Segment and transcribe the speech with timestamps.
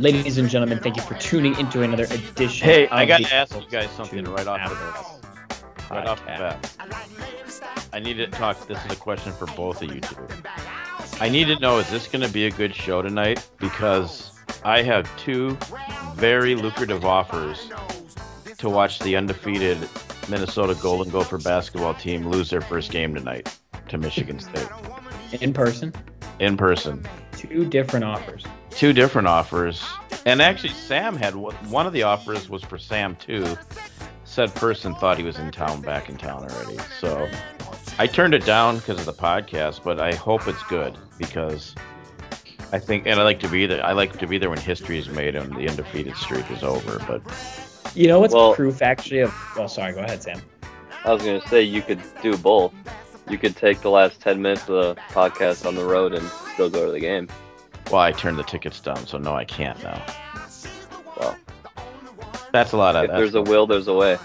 [0.00, 2.66] Ladies and gentlemen, thank you for tuning into another edition.
[2.66, 5.90] Hey, I got to ask you guys something right off the bat.
[5.90, 7.90] Right off the bat.
[7.92, 8.66] I need to talk.
[8.66, 10.16] This is a question for both of you two.
[11.20, 13.46] I need to know: Is this going to be a good show tonight?
[13.58, 15.58] Because I have two
[16.14, 17.70] very lucrative offers
[18.56, 19.86] to watch the undefeated
[20.30, 23.54] Minnesota Golden Gopher basketball team lose their first game tonight
[23.88, 24.68] to Michigan State
[25.42, 25.92] In person,
[26.38, 27.06] in person.
[27.36, 28.44] two different offers.
[28.70, 29.82] Two different offers.
[30.26, 33.56] And actually, Sam had one of the offers was for Sam too.
[34.24, 36.78] Said person thought he was in town, back in town already.
[37.00, 37.28] So
[37.98, 41.74] I turned it down because of the podcast, but I hope it's good because
[42.72, 43.84] I think, and I like to be there.
[43.84, 47.02] I like to be there when history is made and the undefeated streak is over.
[47.08, 47.22] But
[47.94, 49.34] You know what's Well- proof actually of?
[49.56, 49.92] Well, sorry.
[49.94, 50.40] Go ahead, Sam.
[51.04, 52.72] I was gonna say you could do both.
[53.28, 56.70] You could take the last ten minutes of the podcast on the road and still
[56.70, 57.26] go to the game.
[57.90, 60.02] Well, I turned the tickets down, so no, I can't now.
[61.18, 61.36] Well,
[62.52, 63.04] That's a lot of.
[63.04, 64.18] if there's a will, there's a way.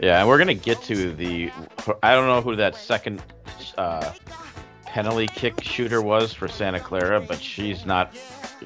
[0.00, 1.50] Yeah, and we're gonna get to the.
[2.02, 3.22] I don't know who that second
[3.78, 4.12] uh,
[4.84, 8.14] penalty kick shooter was for Santa Clara, but she's not.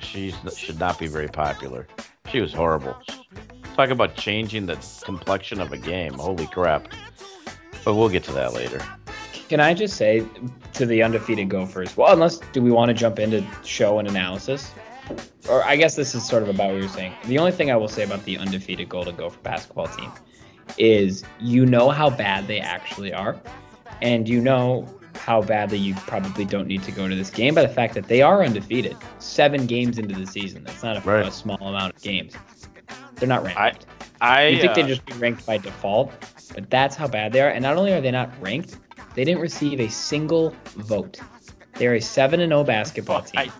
[0.00, 1.86] She's should not be very popular.
[2.30, 2.96] She was horrible.
[3.74, 6.14] Talk about changing the complexion of a game.
[6.14, 6.88] Holy crap!
[7.84, 8.80] But we'll get to that later.
[9.50, 10.24] Can I just say
[10.74, 11.96] to the undefeated Gophers?
[11.96, 14.70] Well, unless do we want to jump into show and analysis?
[15.48, 17.14] Or I guess this is sort of about what you're saying.
[17.24, 20.12] The only thing I will say about the undefeated Golden Gopher basketball team
[20.78, 23.40] is you know how bad they actually are,
[24.00, 27.62] and you know how badly you probably don't need to go to this game by
[27.62, 28.96] the fact that they are undefeated.
[29.18, 30.62] Seven games into the season.
[30.62, 31.26] That's not a, Right.
[31.26, 32.34] a small amount of games.
[33.16, 33.58] They're not ranked.
[33.58, 33.74] I-
[34.22, 36.12] I You think uh, they'd just be ranked by default,
[36.54, 37.48] but that's how bad they are.
[37.48, 38.76] And not only are they not ranked,
[39.14, 41.18] they didn't receive a single vote.
[41.74, 43.50] They're a seven and zero basketball team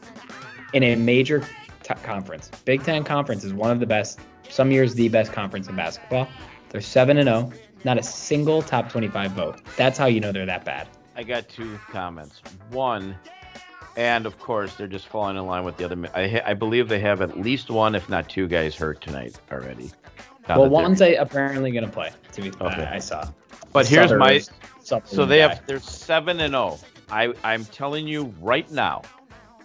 [0.72, 1.41] in a major
[1.83, 2.50] t- conference.
[2.65, 4.21] Big Ten conference is one of the best.
[4.49, 6.28] Some years the best conference in basketball.
[6.71, 7.53] They're seven and zero.
[7.84, 9.60] Not a single top twenty-five vote.
[9.77, 10.89] That's how you know they're that bad.
[11.16, 12.43] I got two comments.
[12.71, 13.16] One,
[13.97, 15.97] and of course they're just falling in line with the other.
[16.15, 19.39] I ha- I believe they have at least one, if not two, guys hurt tonight
[19.50, 19.91] already.
[20.49, 22.10] Now well, one's uh, apparently going to play.
[22.33, 22.84] To be Okay.
[22.84, 23.27] I, I saw.
[23.72, 24.43] But here's my
[24.91, 25.55] Sutter So they guy.
[25.55, 26.78] have they're seven and zero.
[27.11, 29.03] I I'm telling you right now,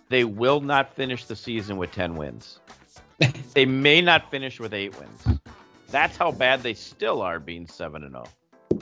[0.10, 2.60] they will not finish the season with ten wins.
[3.54, 5.40] they may not finish with eight wins.
[5.90, 8.26] That's how bad they still are being seven and zero.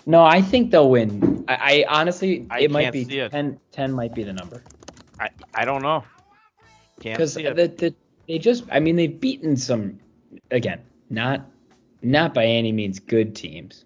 [0.06, 1.46] No, I think they'll win.
[1.48, 3.31] I, I honestly, I it might be it.
[3.31, 4.64] 10, 10 might be the number.
[5.20, 6.04] I I don't know.
[7.00, 7.56] Can't because see it.
[7.56, 7.96] the, the,
[8.28, 10.00] they just i mean they've beaten some
[10.52, 11.46] again not
[12.02, 13.86] not by any means good teams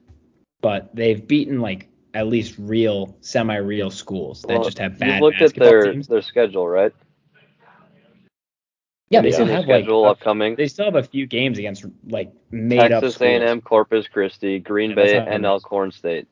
[0.61, 5.05] but they've beaten like at least real semi-real schools that Well, just have bad.
[5.05, 6.91] you bad looked at their teams their schedule, right?
[9.09, 10.55] yeah they You still see their have like schedule a- upcoming.
[10.55, 13.21] they still have a few games against like made up Texas.
[13.21, 15.47] A&M, Corpus Christi, Green Yeah, that's Bay, not and good.
[15.49, 16.27] Alcorn State.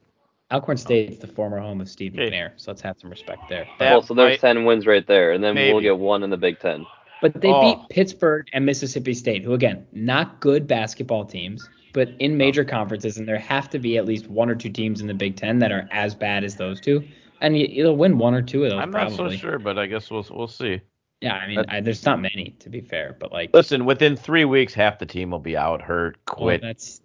[0.51, 2.29] alcorn state's the former home of steve Okay.
[2.29, 5.06] mcnair so let's have some respect there That well, so there's might- ten wins right
[5.06, 5.72] there, and then Maybe.
[5.74, 6.85] we'll get one in the Big Ten.
[7.21, 7.61] But they Oh.
[7.75, 13.17] beat pittsburgh and mississippi state who again not good basketball teams but in major conferences,
[13.17, 15.59] and there have to be at least one or two teams in the Big Ten
[15.59, 17.01] that are as bad as those two,
[17.39, 19.17] and you, you'll win one or two of those I'm probably.
[19.17, 20.81] not so sure, but I guess we'll we'll see.
[21.21, 24.43] Yeah, I mean, I, there's not many to be fair, but like, Listen, within three
[24.43, 26.99] weeks, half the team will be out, hurt, well, quit, that's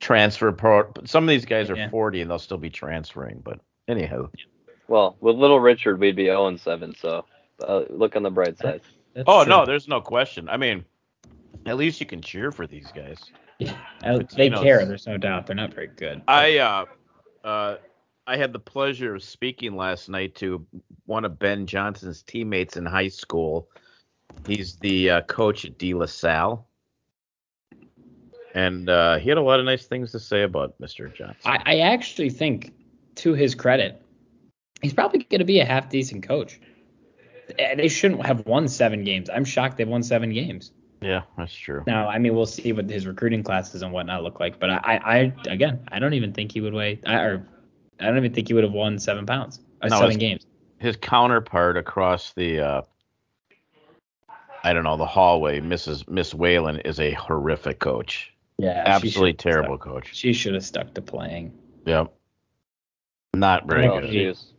[0.00, 0.50] transfer.
[0.50, 0.92] Pro.
[1.04, 1.88] Some of these guys are Yeah.
[1.90, 3.40] 40 and they'll still be transferring.
[3.44, 4.30] But anyhow,
[4.88, 6.94] Well, with Little Richard, we'd be 0 and 7.
[6.96, 7.24] So
[7.66, 8.80] uh, look on the bright side.
[9.14, 9.50] That's oh true.
[9.50, 10.48] no, there's no question.
[10.48, 10.84] I mean,
[11.66, 13.18] at least you can cheer for these guys.
[14.02, 14.84] Uh, they care.
[14.84, 15.46] There's no doubt.
[15.46, 16.22] They're not very good.
[16.26, 16.84] I uh,
[17.44, 17.76] uh,
[18.26, 20.66] I had the pleasure of speaking last night to
[21.06, 23.68] one of Ben Johnson's teammates in high school.
[24.46, 26.66] He's the uh, coach at De La Salle,
[28.54, 31.14] and uh, he had a lot of nice things to say about Mr.
[31.14, 31.36] Johnson.
[31.44, 32.72] I, I actually think,
[33.16, 34.02] to his credit,
[34.82, 36.58] he's probably going to be a half decent coach.
[37.58, 39.28] They shouldn't have won seven games.
[39.30, 40.72] I'm shocked they've won seven games.
[41.00, 41.82] yeah, that's true.
[41.86, 44.58] Now, I mean, we'll see what his recruiting classes and whatnot look like.
[44.58, 47.00] But I, I, I again, I don't even think he would weigh.
[47.06, 47.46] I, or
[48.00, 49.60] I don't even think he would have won seven pounds.
[49.82, 50.46] Or No, seven it's- games.
[50.78, 52.82] His counterpart across the, uh,
[54.62, 56.08] I don't know, the hallway, Mrs.
[56.08, 58.32] Miss Whalen, is a horrific coach.
[58.58, 60.14] Yeah, Absolutely should've stuck- terrible coach.
[60.14, 61.52] She should have stuck to playing.
[61.86, 62.12] Yep.
[63.34, 64.10] Not very Well, good.
[64.10, 64.52] she, was,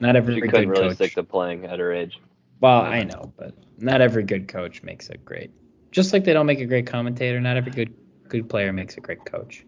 [0.00, 0.96] Not every she good couldn't really coach.
[0.96, 2.20] stick to playing at her age.
[2.60, 5.50] Well, I know, but not every good coach makes a great.
[5.90, 7.94] Just like they don't make a great commentator, not every good
[8.28, 9.64] good player makes a great coach.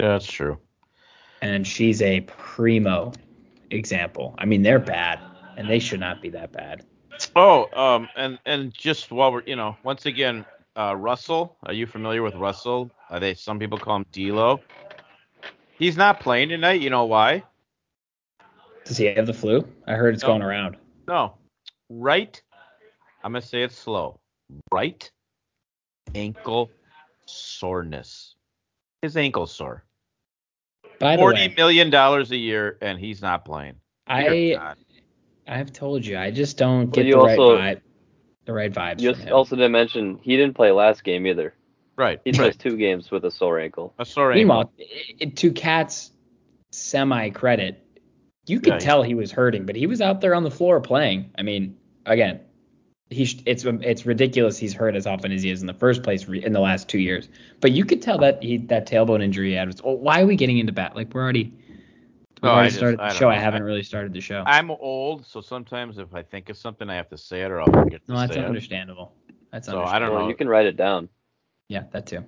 [0.00, 0.58] Yeah, that's true.
[1.42, 3.12] And she's a primo
[3.70, 4.34] example.
[4.38, 5.20] I mean, they're bad,
[5.56, 6.84] and they should not be that bad.
[7.34, 10.44] Oh, um, and and just while we're, you know, once again,
[10.76, 11.56] uh, Russell.
[11.64, 12.90] Are you familiar with Russell?
[13.10, 13.34] Are they?
[13.34, 14.60] Some people call him D'Lo.
[15.78, 16.80] He's not playing tonight.
[16.80, 17.42] You know why?
[18.86, 19.66] Does he have the flu?
[19.86, 20.28] I heard it's No.
[20.28, 20.76] going around.
[21.08, 21.34] No.
[21.90, 22.40] Right.
[23.24, 24.20] I'm gonna say it slow.
[24.72, 25.10] Right
[26.14, 26.70] ankle
[27.26, 28.34] soreness.
[29.02, 29.84] His ankle sore.
[31.00, 33.74] By the Forty way, million dollars a year, and he's not playing.
[34.06, 34.74] I
[35.48, 37.82] I've told you I just don't Well, get you the also- right vibe.
[38.46, 39.32] The right vibes You from him.
[39.34, 41.52] also didn't mention he didn't play last game either.
[41.96, 42.20] right.
[42.24, 42.56] He right.
[42.56, 43.92] two games with a sore ankle.
[43.98, 44.38] A sore ankle.
[44.38, 46.12] Meanwhile, i- i- to Cat's
[46.70, 47.82] semi credit,
[48.46, 50.80] you could Yeah, tell he was hurting, but he was out there on the floor
[50.80, 51.30] playing.
[51.38, 51.76] I mean,
[52.06, 52.40] again,
[53.10, 56.02] he sh- it's it's ridiculous he's hurt as often as he is in the first
[56.02, 57.28] place re- in the last two years.
[57.60, 59.82] But you could tell that he that tailbone injury he had was.
[59.82, 60.96] Well, why are we getting into bat?
[60.96, 61.44] Like we're already.
[62.42, 63.28] We've Oh, I already just- started the don't show.
[63.30, 64.42] I haven't really started the show.
[64.46, 67.60] I'm old, so sometimes if I think of something, I have to say it, or
[67.60, 68.44] I'll forget to no, that's say it.
[68.44, 69.14] understandable.
[69.52, 70.28] That's So I don't Well, know.
[70.28, 71.08] you can write it down.
[71.68, 72.24] Yeah, that too.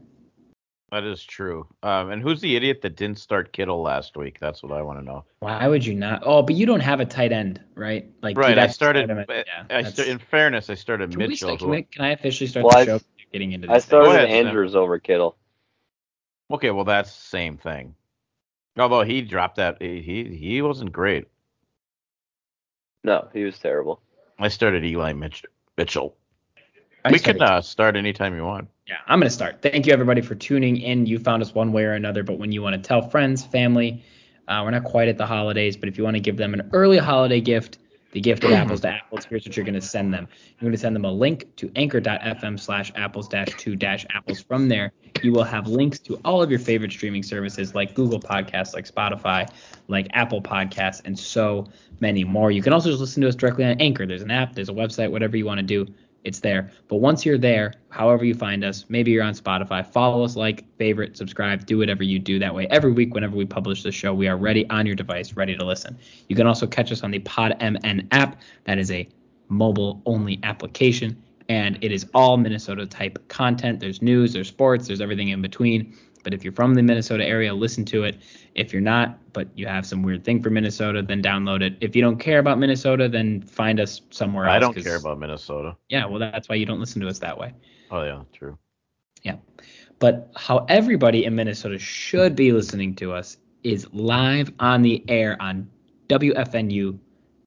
[0.91, 1.67] That is true.
[1.83, 4.39] Um, and who's the idiot that didn't start Kittle last week?
[4.41, 5.25] That's what I want to know.
[5.41, 6.23] Why would you not?
[6.25, 8.07] Oh, but you don't have a tight end, right?
[8.23, 9.11] Like Right, I have to start started.
[9.11, 11.37] him at- yeah, I that's- sta- in fairness, I started Can, Mitchell.
[11.49, 13.05] start, can, we, can I officially start Well, the I- show?
[13.33, 13.85] Getting into I this.
[13.85, 13.89] thing?
[13.91, 14.47] started ahead, Sam.
[14.47, 15.37] Andrews over Kittle.
[16.51, 17.95] Okay, well that's the same thing.
[18.79, 21.27] Although he dropped that, he he, he wasn't great.
[23.05, 24.01] No, he was terrible.
[24.39, 25.45] I started Eli Mitch,
[25.77, 26.17] Mitchell.
[27.09, 28.69] I we can uh, start anytime you want.
[28.87, 29.63] Yeah, I'm gonna start.
[29.63, 31.07] Thank you everybody for tuning in.
[31.07, 34.05] You found us one way or another, but when you want to tell friends, family,
[34.47, 36.69] uh, we're not quite at the holidays, but if you want to give them an
[36.73, 37.79] early holiday gift,
[38.13, 40.29] the gift of apples to apples, here's what you're gonna send them.
[40.59, 44.41] You're gonna send them a link to anchor.fm slash apples dash two dash apples.
[44.41, 48.21] From there, you will have links to all of your favorite streaming services like Google
[48.21, 49.51] Podcasts, like Spotify,
[49.89, 51.67] like Apple Podcasts, and so
[52.01, 52.51] many more.
[52.51, 54.07] You can also just listen to us directly on Anchor.
[54.07, 55.87] There's an app, there's a website, whatever you want to do,
[56.25, 56.71] it's there.
[56.89, 60.65] But once you're there, however you find us, maybe you're on Spotify, follow us, like,
[60.77, 62.39] favorite, subscribe, do whatever you do.
[62.39, 65.35] That way, every week, whenever we publish the show, we are ready on your device,
[65.35, 65.99] ready to listen.
[66.29, 68.41] You can also catch us on the PodMN app.
[68.65, 69.09] That is a
[69.49, 73.81] mobile only application, and it is all Minnesota type content.
[73.81, 75.97] There's news, there's sports, there's everything in between.
[76.25, 78.17] But if you're from the Minnesota area, listen to it.
[78.55, 81.77] If you're not, but you have some weird thing for Minnesota, then download it.
[81.81, 84.57] If you don't care about Minnesota, then find us somewhere else.
[84.57, 85.77] I don't care about Minnesota.
[85.89, 87.55] Yeah, well, that's why you don't listen to us that way.
[87.91, 88.59] Oh yeah, true.
[89.23, 89.37] Yeah.
[89.99, 95.37] But how everybody in Minnesota should be listening to us is live on the air
[95.41, 95.69] on
[96.09, 96.99] WFNU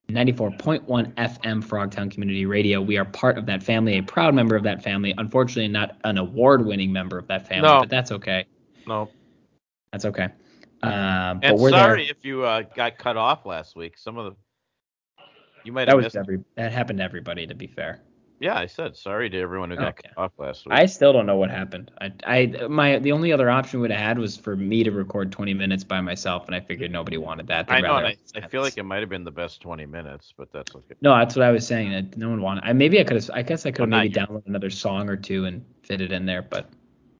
[0.10, 2.82] 94.1 FM Frogtown Community Radio.
[2.82, 5.14] We are part of that family, a proud member of that family.
[5.18, 7.80] Unfortunately, not an award winning member of that family, No.
[7.80, 8.46] but that's okay.
[8.88, 9.10] No,
[9.92, 10.30] That's okay.
[10.84, 12.12] Um, but and sorry there.
[12.12, 13.98] if you uh, got cut off last week.
[13.98, 14.36] Some of the
[15.64, 18.02] you might That have was every that happened to everybody, to be fair.
[18.40, 20.10] Yeah, I said sorry to everyone who got Okay.
[20.16, 20.74] cut off last week.
[20.74, 21.92] I still don't know what happened.
[22.02, 25.32] I, I my the only other option would have had was for me to record
[25.32, 27.68] 20 minutes by myself, and I figured nobody wanted that.
[27.68, 30.34] They'd I know, I, I feel like it might have been the best 20 minutes,
[30.36, 30.96] but that's okay.
[31.02, 31.92] No, that's what I was saying.
[31.92, 32.64] That no one wanted.
[32.64, 33.30] I maybe I could have.
[33.32, 36.12] I guess I could have Well, maybe downloaded another song or two and fit it
[36.12, 36.68] in there, but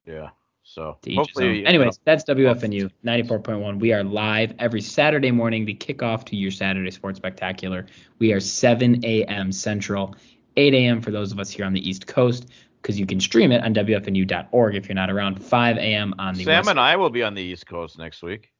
[0.04, 0.30] Yeah.
[0.64, 1.66] So to each his hopefully, own.
[1.66, 3.80] Anyways, that's WFNU 94.1.
[3.80, 7.86] We are live every Saturday morning, the kickoff to your Saturday Sports Spectacular.
[8.18, 9.52] We are 7 a.m.
[9.52, 10.14] Central,
[10.56, 11.00] 8 a.m.
[11.00, 12.48] for those of us here on the East Coast,
[12.80, 15.42] because you can stream it on WFNU.org if you're not around.
[15.44, 16.14] 5 a.m.
[16.18, 18.52] on the Sam West and I will be on the East Coast next week.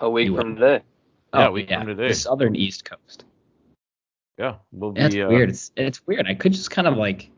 [0.00, 0.82] A week from today.
[1.34, 2.08] Yeah, Oh, we come today.
[2.08, 3.24] The Southern East Coast.
[4.38, 5.00] Yeah, we'll be.
[5.00, 5.50] That's uh, weird.
[5.50, 6.26] It's it's weird.
[6.26, 7.30] I could just kind of like.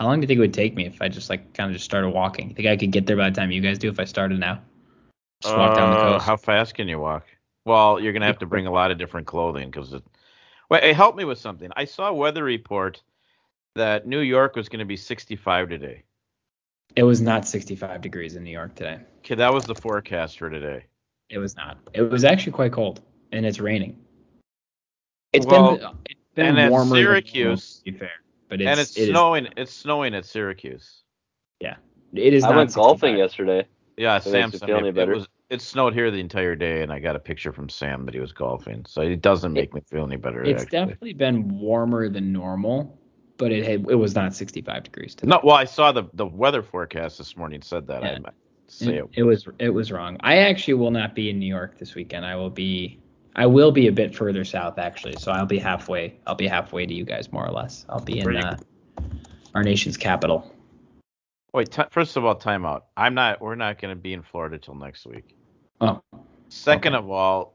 [0.00, 1.74] How long do you think it would take me if I just like kind of
[1.74, 2.48] just started walking?
[2.48, 4.40] You think I could get there by the time you guys do if I started
[4.40, 4.62] now?
[5.42, 6.26] Just walk down the uh, coast.
[6.26, 7.26] How fast can you walk?
[7.66, 10.02] Well, you're gonna have to bring a lot of different clothing because it.
[10.70, 11.70] Wait, hey, help me with something.
[11.76, 13.02] I saw a weather report
[13.74, 16.02] that New York was gonna be 65 today.
[16.96, 19.00] It was not 65 degrees in New York today.
[19.18, 20.86] Okay, that was the forecast for today.
[21.28, 21.76] It was not.
[21.92, 23.02] It was actually quite cold,
[23.32, 23.98] and it's raining.
[25.34, 28.10] It's Well, been it's been and at warmer than Syracuse- to be fair,
[28.50, 29.48] but it's and it's it is- snowing.
[29.56, 31.02] It's snowing at Syracuse.
[31.60, 31.76] Yeah,
[32.12, 33.18] it is I not went golfing 65.
[33.18, 33.68] yesterday.
[33.96, 35.12] Yeah, That Sam makes you sent feel any better?
[35.12, 38.06] It, was, it snowed here the entire day, and I got a picture from Sam
[38.06, 38.86] that he was golfing.
[38.86, 40.42] So it doesn't make me feel any better.
[40.42, 40.78] It's actually.
[40.78, 42.98] definitely been warmer than normal,
[43.36, 45.28] but it had, it was not 65 degrees today.
[45.28, 48.02] No, well, I saw the the weather forecast this morning said that.
[48.02, 48.10] Yeah.
[48.12, 48.32] I might
[48.68, 49.10] say It, it.
[49.18, 50.16] it was it was wrong.
[50.20, 52.24] I actually will not be in New York this weekend.
[52.24, 52.99] I will be
[53.36, 55.16] I will be a bit further south actually.
[55.16, 56.16] So I'll be halfway.
[56.26, 57.84] I'll be halfway to you guys more or less.
[57.88, 58.58] I'll be in uh,
[59.54, 60.52] our nation's capital.
[61.52, 62.82] Wait, t- first of all, timeout.
[62.96, 63.40] I'm not.
[63.40, 65.36] We're not going to be in Florida till next week.
[65.80, 66.00] Oh,
[66.48, 67.04] Second Okay.
[67.04, 67.54] of all,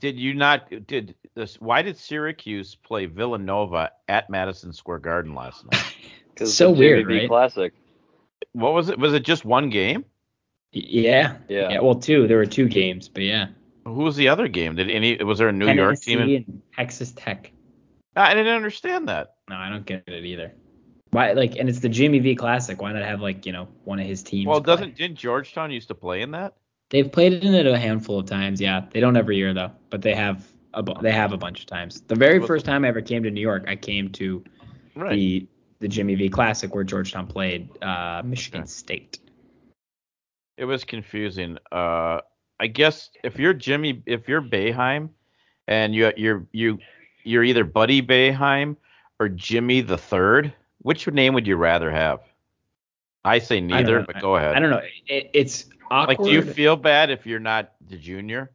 [0.00, 0.70] did you not?
[0.86, 1.60] Did this?
[1.60, 5.82] Why did Syracuse play Villanova at Madison Square Garden last night?
[6.36, 7.28] 'Cause So the weird, JVV right?
[7.28, 7.72] Classic.
[8.52, 8.98] What was it?
[8.98, 10.04] Was it just one game?
[10.74, 11.36] Y- Yeah.
[11.48, 11.80] Yeah.
[11.80, 12.26] Well, two.
[12.26, 13.48] There were two games, but yeah.
[13.84, 14.76] Who was the other game?
[14.76, 15.22] Did any?
[15.22, 16.20] Was there a New York team?
[16.20, 17.52] In, and Texas Tech.
[18.16, 19.34] I didn't understand that.
[19.48, 20.52] No, I don't get it either.
[21.10, 21.32] Why?
[21.32, 22.80] Like, and it's the Jimmy V Classic.
[22.80, 24.46] Why not have like you know one of his teams?
[24.46, 26.54] Well, doesn't didn't Georgetown used to play in that?
[26.90, 28.60] They've played in it a handful of times.
[28.60, 31.60] Yeah, they don't every year though, but they have a bu- they have a bunch
[31.60, 32.00] of times.
[32.02, 34.44] The very first time I ever came to New York, I came to
[34.96, 35.14] Right.
[35.16, 35.46] the
[35.78, 38.68] the Jimmy V Classic where Georgetown played uh, Michigan Okay.
[38.68, 39.18] State.
[40.56, 41.56] It was confusing.
[41.72, 42.20] Uh,
[42.60, 45.08] I guess if you're Jimmy, if you're Boeheim,
[45.66, 46.78] and you you're you
[47.24, 48.76] you're either Buddy Boeheim
[49.18, 50.52] or Jimmy the Third,
[50.82, 52.20] which name would you rather have?
[53.24, 54.06] I say neither, know.
[54.06, 54.54] but go ahead.
[54.54, 54.82] I don't know.
[55.06, 56.18] It, it's awkward.
[56.18, 58.50] Like, do you feel bad if you're not the junior?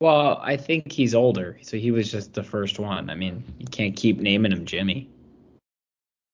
[0.00, 3.08] well, I think he's older, so he was just the first one.
[3.08, 5.08] I mean, you can't keep naming him Jimmy.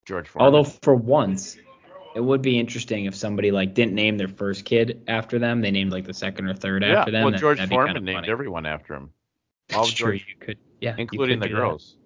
[0.04, 0.54] George Foreman.
[0.54, 1.56] Although for once,
[2.14, 5.60] it would be interesting if somebody like didn't name their first kid after them.
[5.60, 7.22] They named like the second or third yeah, after them.
[7.24, 8.30] well, That- George Foreman kinda named funny.
[8.30, 9.10] everyone after him,
[9.74, 10.12] all That's true.
[10.18, 11.60] George, You could, yeah, including the could that.
[11.60, 11.96] girls.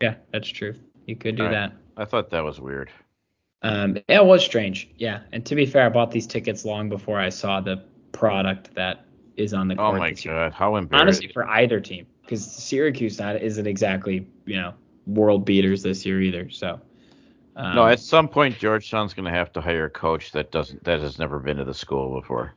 [0.00, 0.74] Yeah, that's true.
[1.06, 1.72] You could do All that.
[1.96, 2.90] I thought that was weird.
[3.62, 4.88] Um, it was strange.
[4.96, 7.82] Yeah, and to be fair, I bought these tickets long before I saw the
[8.12, 9.04] product that
[9.36, 10.34] is on the Oh court my this year.
[10.34, 11.02] god, how embarrassing!
[11.06, 14.74] Honestly, for either team, because Syracuse not isn't exactly you know
[15.06, 16.50] world beaters this year either.
[16.50, 16.80] So.
[17.56, 20.84] Um, no, at some point Georgetown's going to have to hire a coach that doesn't
[20.84, 22.52] that has never been to the school before.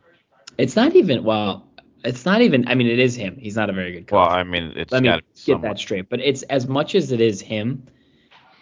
[0.57, 1.65] it's not even well.
[2.03, 2.67] It's not even.
[2.67, 3.37] I mean, it is him.
[3.37, 4.17] He's not a very good coach.
[4.17, 5.61] Well, I mean, it's Let me get to somewhat.
[5.63, 6.09] that straight.
[6.09, 7.87] But it's as much as it is him,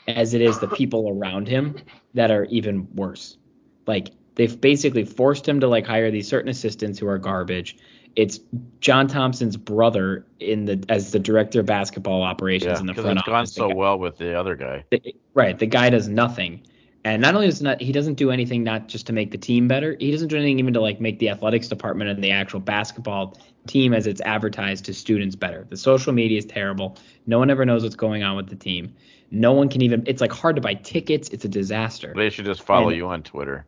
[0.08, 1.75] as it is the people around him
[2.13, 3.38] that are even worse.
[3.86, 7.77] Like they've basically forced him to like hire these certain assistants who are garbage.
[8.17, 8.39] It's
[8.81, 13.05] John Thompson's brother in the as the director of basketball operations Yeah, in the because
[13.05, 13.53] front it's gone office.
[13.53, 14.83] So guy- well with the other guy.
[14.89, 16.63] the- right, the guy does nothing.
[17.05, 19.67] And not only does not he doesn't do anything not just to make the team
[19.67, 22.59] better, he doesn't do anything even to like make the athletics department and the actual
[22.59, 25.67] basketball team as it's advertised to students better.
[25.69, 26.97] The social media is terrible.
[27.27, 28.95] No one ever knows what's going on with the team.
[29.29, 31.29] No one can even it's like hard to buy tickets.
[31.29, 32.13] It's a disaster.
[32.15, 33.67] They should just follow And- you on Twitter.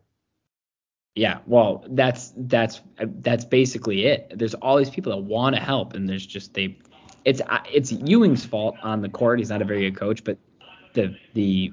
[1.14, 4.32] Yeah, well, that's that's that's basically it.
[4.34, 6.78] There's all these people that want to help, and there's just they,
[7.24, 9.40] it's it's Ewing's fault on the court.
[9.40, 10.38] He's not a very good coach, but
[10.94, 11.72] the the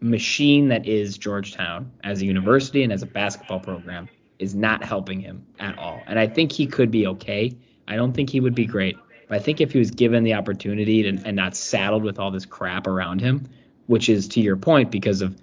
[0.00, 5.20] machine that is Georgetown as a university and as a basketball program is not helping
[5.20, 6.00] him at all.
[6.06, 7.56] And I think he could be okay.
[7.88, 8.96] I don't think he would be great,
[9.28, 12.30] but I think if he was given the opportunity to, and not saddled with all
[12.30, 13.48] this crap around him,
[13.86, 15.36] which is to your point because of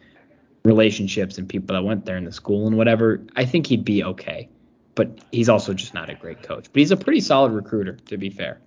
[0.65, 4.03] relationships and people that went there in the school and whatever, I think he'd be
[4.03, 4.49] okay.
[4.95, 6.65] But he's also just not a great coach.
[6.71, 8.61] But he's a pretty solid recruiter, to be fair.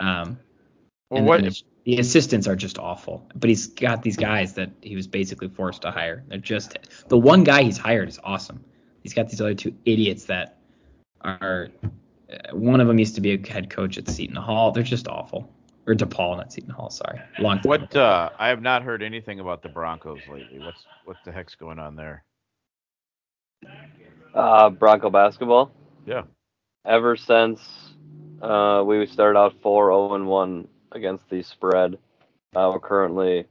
[0.00, 0.38] Um,
[1.10, 1.40] Well, and, what?
[1.40, 3.28] and the, the assistants are just awful.
[3.34, 6.24] But he's got these guys that he was basically forced to hire.
[6.28, 8.64] They're just the one guy he's hired is awesome.
[9.02, 10.58] He's got these other two idiots that
[11.20, 11.68] are.
[12.28, 14.72] Uh, one of them used to be a head coach at Seton Hall.
[14.72, 15.48] They're just awful.
[15.86, 16.90] Or DePaul, not Seton Hall.
[16.90, 17.68] Sorry, long time.
[17.68, 17.94] What?
[17.96, 20.58] Uh, I have not heard anything about the Broncos lately.
[20.58, 22.24] What's what the heck's going on there?
[24.34, 25.70] Uh, Bronco basketball.
[26.04, 26.22] Yeah.
[26.84, 27.60] Ever since
[28.42, 31.98] uh, we started out 4 0 and 1 against the spread,
[32.54, 33.46] uh, we're currently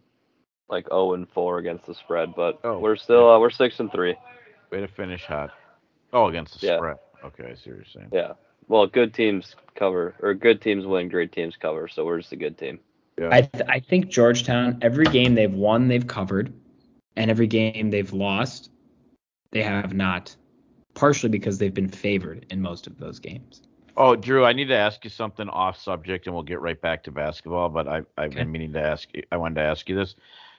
[0.70, 3.92] like 0 and 4 against the spread, but Oh, we're still uh, we're 6 and
[3.92, 4.16] 3.
[4.72, 5.52] Way to finish hot.
[6.12, 6.78] Oh, against the Yeah.
[6.78, 6.98] spread.
[7.24, 8.10] Okay, I see what you're saying.
[8.12, 8.34] Yeah.
[8.68, 11.88] Well, good teams cover, or good teams win, great teams cover.
[11.88, 12.80] So we're just a good team.
[13.20, 13.30] Yeah.
[13.32, 16.54] I th- I think Georgetown every game they've won they've covered,
[17.16, 18.72] and every game they've lost
[19.52, 20.36] they have not.
[20.96, 23.62] Partially because they've been favored in most of those games.
[23.98, 27.04] Oh, Drew, I need to ask you something off subject, and we'll get right back
[27.04, 27.70] to basketball.
[27.70, 28.40] But I, I've Okay.
[28.40, 29.10] been meaning to ask.
[29.14, 30.16] you- I wanted to ask you this.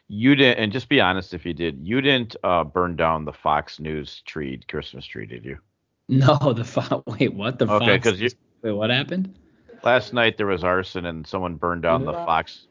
[0.08, 1.80] You didn't, and just be honest if you did.
[1.86, 5.58] You didn't uh, burn down the Fox News tree, Christmas tree, did you?
[6.08, 8.04] No, the Fo- wait, what the Okay, Fox?
[8.04, 8.30] 'cause you-
[8.62, 9.34] wait, what happened?
[9.82, 12.66] Last night there was arson, and someone burned down the Fox.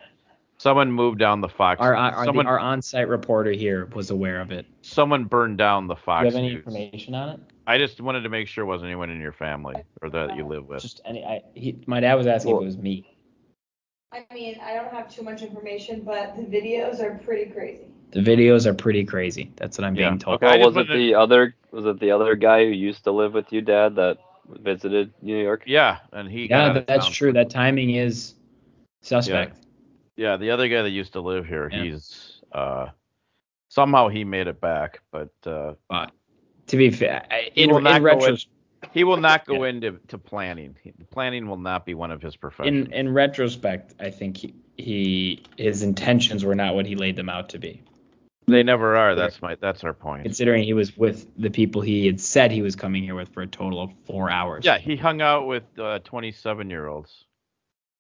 [0.58, 1.80] Someone moved down the Fox.
[1.82, 4.66] Our our, someone, our on-site reporter here was aware of it.
[4.82, 6.58] someone burned down the Do Fox you have any News.
[6.66, 7.40] information on it?
[7.68, 10.46] I just wanted to make sure it wasn't anyone in your family or that you
[10.46, 10.82] live with.
[10.82, 11.24] Just any.
[11.26, 13.12] I, he, my dad was asking Well- if it was me.
[14.14, 17.88] I mean, I don't have too much information, but the videos are pretty crazy.
[18.12, 19.52] The videos are pretty crazy.
[19.58, 20.36] That's what I'm Yeah, being told.
[20.38, 20.48] okay.
[20.48, 21.56] I Well, just was it wanted- the other?
[21.72, 25.38] Was it the other guy who used to live with you, Dad, that visited New
[25.38, 25.64] York?
[25.66, 26.48] Yeah, and he.
[26.48, 27.34] Yeah, that, that's true.
[27.34, 28.36] That timing is
[29.02, 29.58] suspect.
[30.16, 31.84] Yeah, the other guy that used to live here, Yeah.
[31.84, 32.88] he's uh
[33.68, 36.12] somehow he made it back, but uh But
[36.68, 38.38] to be fair, He in, will in not go
[38.94, 40.78] he will not go into to planning.
[40.84, 42.88] He, planning will not be one of his professions.
[42.88, 47.28] in in retrospect, I think he, he his intentions were not what he laid them
[47.28, 47.82] out to be.
[48.48, 49.16] They never are.
[49.16, 49.56] That's my.
[49.56, 50.24] That's our point.
[50.24, 53.42] considering he was with the people he had said he was coming here with for
[53.42, 54.66] a total of four hours.
[54.66, 57.26] Yeah, he hung out with uh, 27 year olds.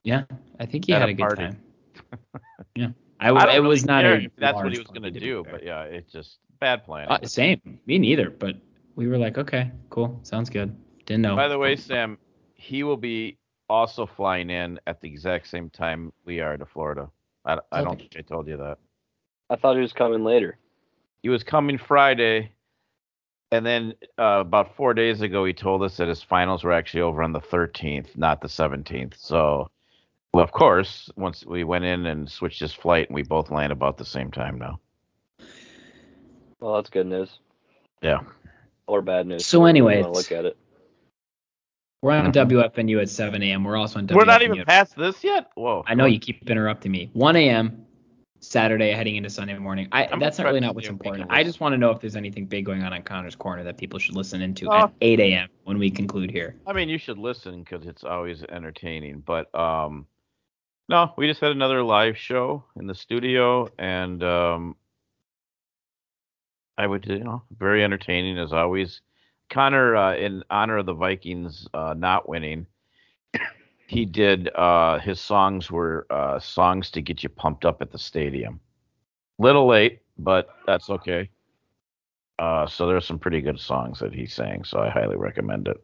[0.04, 0.26] Yeah,
[0.60, 1.62] I think he At had a a, good time.
[2.76, 4.16] yeah, I, I w- don't it was not a.
[4.18, 7.08] if that's what he was gonna do, but yeah, it's just bad plan.
[7.10, 8.30] Uh, same, me neither.
[8.30, 8.58] But
[8.96, 10.76] we were like, okay, cool, sounds good.
[11.08, 11.36] Didn't know.
[11.36, 12.20] By the way, Sam,
[12.54, 17.10] he will be also flying in at the exact same time we are to Florida.
[17.46, 18.78] I, I don't think I told you that.
[19.50, 20.58] I thought he was coming later.
[21.22, 22.52] He was coming Friday,
[23.52, 27.02] and then uh, about four days ago, he told us that his finals were actually
[27.02, 29.14] over on the 13th, not the 17th.
[29.18, 29.70] So,
[30.34, 33.72] well, of course, once we went in and switched his flight, and we both land
[33.72, 34.80] about the same time now.
[36.60, 37.40] Well, that's good news.
[38.02, 38.20] Yeah.
[38.88, 39.46] Or bad news.
[39.46, 40.58] So anyway, look at it.
[42.02, 42.34] We're on Mhm.
[42.34, 43.64] WFNU at 7 a.m.
[43.64, 44.16] We're also on WFNU.
[44.16, 45.50] We're not even at- past this yet.
[45.56, 45.84] Whoa.
[45.88, 47.10] I know you keep interrupting me.
[47.14, 47.86] 1 a.m.
[48.50, 49.88] Saturday heading into Sunday morning.
[49.92, 51.28] I I'm that's not really not what's important.
[51.30, 53.78] I just want to know if there's anything big going on on Connor's Corner that
[53.78, 54.76] people should listen into Oh.
[54.86, 55.50] at 8 a.m.
[55.64, 56.56] when we conclude here.
[56.68, 59.22] I mean, you should listen because it's always entertaining.
[59.22, 60.06] But um,
[60.90, 64.76] no, we just had another live show in the studio, and um,
[66.78, 69.02] I would, you know, very entertaining as always.
[69.50, 72.66] Connor, uh, in honor of the Vikings uh, not winning,
[73.88, 78.00] he did uh, his songs were uh, songs to get you pumped up at the
[78.00, 78.60] stadium.
[79.38, 81.30] Little late, but that's okay.
[82.40, 85.84] Uh, so there's some pretty good songs that he sang, so I highly recommend it.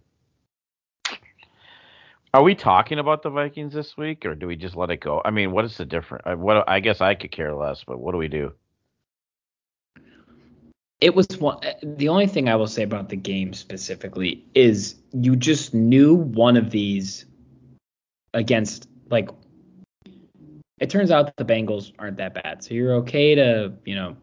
[2.34, 5.22] Are we talking about the Vikings this week, or do we just let it go?
[5.24, 6.24] I mean, what is the difference?
[6.26, 8.54] I, what I guess I could care less, but what do we do?
[11.02, 11.60] It was one.
[11.84, 16.56] The only thing I will say about the game specifically is you just knew one
[16.56, 17.26] of these
[18.34, 19.30] against like.
[20.80, 24.18] It turns out the Bengals aren't that bad, so you're okay to you know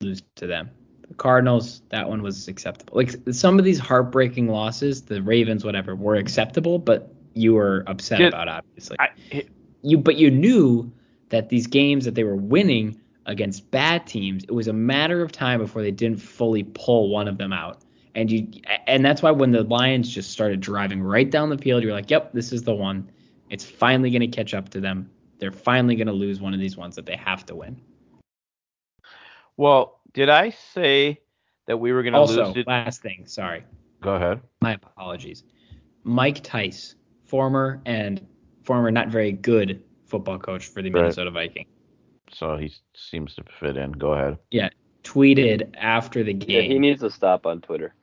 [0.00, 0.70] lose to them.
[1.08, 2.96] The Cardinals, that one was acceptable.
[2.96, 8.18] Like some of these heartbreaking losses, the Ravens, whatever, were acceptable, but you were upset
[8.18, 8.96] Did- about obviously.
[9.00, 9.48] I, it-
[9.82, 10.92] you but you knew
[11.28, 15.30] that these games that they were winning against bad teams, it was a matter of
[15.30, 17.82] time before they didn't fully pull one of them out.
[18.18, 18.48] And you
[18.88, 22.10] and that's why when the Lions just started driving right down the field, you're like,
[22.10, 23.08] "Yep, this is the one.
[23.48, 25.08] It's finally going to catch up to them.
[25.38, 27.80] They're finally going to lose one of these ones that they have to win."
[29.56, 31.20] well, did I say
[31.66, 32.56] that we were going to lose?
[32.56, 32.66] It?
[32.66, 33.64] last thing, sorry.
[34.00, 34.40] Go ahead.
[34.62, 35.44] My apologies.
[36.04, 38.26] Mike Tice, former and
[38.62, 41.02] former not very good football coach for the Right.
[41.02, 41.66] Minnesota Vikings,
[42.32, 43.92] So he seems to fit in.
[43.92, 44.38] Go ahead.
[44.50, 44.70] Yeah,
[45.04, 46.70] tweeted after the Yeah, game.
[46.70, 47.94] he needs to stop on Twitter.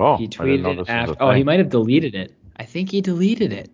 [0.00, 1.16] Oh, he I didn't know tweeted after.
[1.20, 2.34] Oh, he might have deleted it.
[2.56, 3.70] I think he deleted it.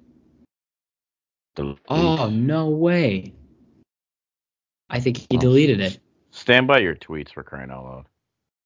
[1.55, 1.79] Delete.
[1.89, 3.33] Oh no way.
[4.91, 5.41] I think he Oh.
[5.41, 5.99] deleted it.
[6.31, 8.07] Stand by your tweets for crying out loud.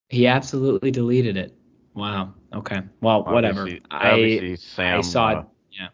[0.08, 1.54] He absolutely deleted it.
[1.94, 2.34] Wow.
[2.52, 2.80] Okay.
[3.00, 3.62] Well, whatever.
[3.90, 5.46] Obviously- I Sam, I saw uh, it.
[5.72, 5.88] Yeah.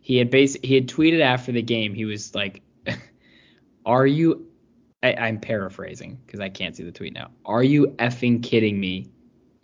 [0.00, 1.94] He had bas- he had tweeted after the game.
[1.94, 2.62] He was like,
[3.86, 4.46] "Are you?"
[5.02, 7.30] I, I'm paraphrasing because I can't see the tweet now.
[7.44, 9.10] Are you effing kidding me?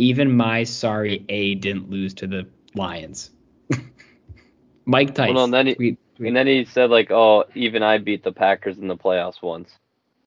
[0.03, 3.31] Even my sorry A didn't lose to the Lions.
[4.85, 5.35] Mike Tyson.
[5.35, 7.99] Well, no, and then he- tweet, tweet- And then he said like, "Oh, even I
[7.99, 9.79] beat the Packers in the playoffs once."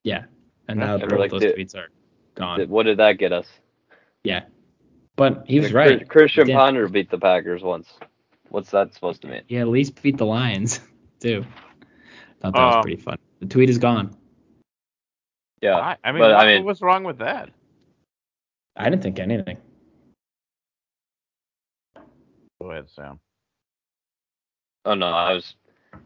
[0.03, 0.25] yeah.
[0.67, 1.89] And now And both like, those dude- tweets are
[2.35, 2.59] gone.
[2.69, 3.45] What did that get us?
[4.23, 4.45] Yeah.
[5.15, 6.07] But he was right.
[6.09, 7.87] Christian Ponder beat the Packers once.
[8.49, 9.41] What's that supposed to mean?
[9.47, 10.79] Yeah, at least beat the Lions
[11.19, 11.45] too.
[12.41, 13.17] Thought that was Um, pretty fun.
[13.41, 14.15] The tweet is gone.
[15.61, 17.49] Yeah, I, I mean, but, I what- mean- what's wrong with that?
[18.77, 19.57] I didn't think anything.
[22.65, 23.19] Go ahead, Sam.
[24.85, 25.53] Oh no, I was.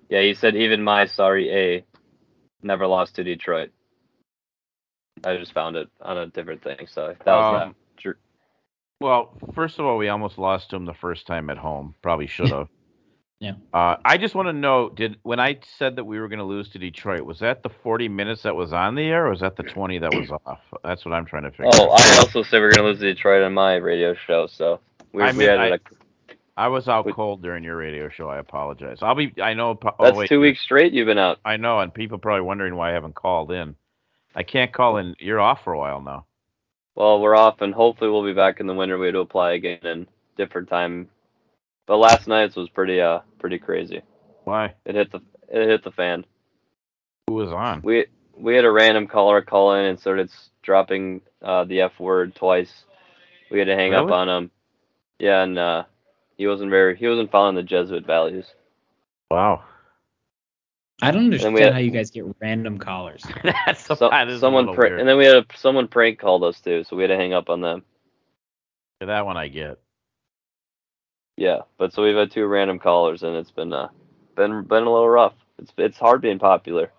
[0.10, 1.86] Yeah, he said even my sorry A
[2.62, 3.70] never lost to Detroit.
[5.24, 8.02] I just found it on a different thing, so that was Um, that.
[8.02, 8.18] Sure.
[9.00, 11.96] Well, first of all, we almost lost to him the first time at home.
[12.02, 12.68] Probably should have.
[13.42, 13.54] Yeah.
[13.74, 16.44] Uh, I just want to know, did when I said that we were going to
[16.46, 19.40] lose to Detroit, was that the 40 minutes that was on the air, or was
[19.40, 20.60] that the 20 that was off?
[20.84, 21.68] That's what I'm trying to figure.
[21.74, 22.02] Oh, out.
[22.02, 24.82] I also said we are gonna lose to Detroit on my radio show, so
[25.14, 25.80] we, I we mean, had I- a,
[26.60, 28.30] I was out we- cold during your radio show.
[28.30, 28.98] I apologize.
[29.02, 29.34] I'll be.
[29.42, 29.80] I know.
[29.82, 31.40] Oh, that's wait, two weeks straight you've been out.
[31.46, 33.76] I know, and people probably wondering why I haven't called in.
[34.36, 35.16] I can't call in.
[35.20, 36.26] You're off for a while now.
[36.96, 38.98] Well, we're off, and hopefully we'll be back in the winter.
[38.98, 41.08] We had to apply again in different time.
[41.88, 44.02] But last night's was pretty uh pretty crazy.
[44.44, 44.76] Why?
[44.86, 46.26] It hit the it hit the fan.
[47.28, 47.82] Who was on?
[47.84, 50.30] We we had a random caller call in and started
[50.62, 52.84] dropping uh, the F word twice.
[53.50, 54.52] We had to hang up on him.
[55.20, 55.84] Yeah, and uh,
[56.40, 58.46] he wasn't very he wasn't following the Jesuit values.
[59.30, 59.64] Wow.
[61.02, 63.24] I don't understand had- how you guys get random callers.
[63.44, 65.00] That's So, that is a someone little prank, weird.
[65.02, 67.34] and then we had a, someone prank called us too, so we had to hang
[67.34, 67.84] up on them.
[69.02, 69.80] that one I get.
[71.38, 73.90] Yeah, but so we've had two random callers, and it's been uh,
[74.36, 75.34] been been a little rough.
[75.58, 76.92] It's it's hard being popular.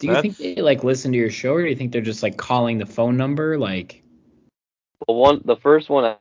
[0.00, 2.22] Do you think they like listen to your show, or do you think they're just
[2.22, 3.58] like calling the phone number?
[3.58, 4.02] Like,
[5.06, 6.16] Well, one the first one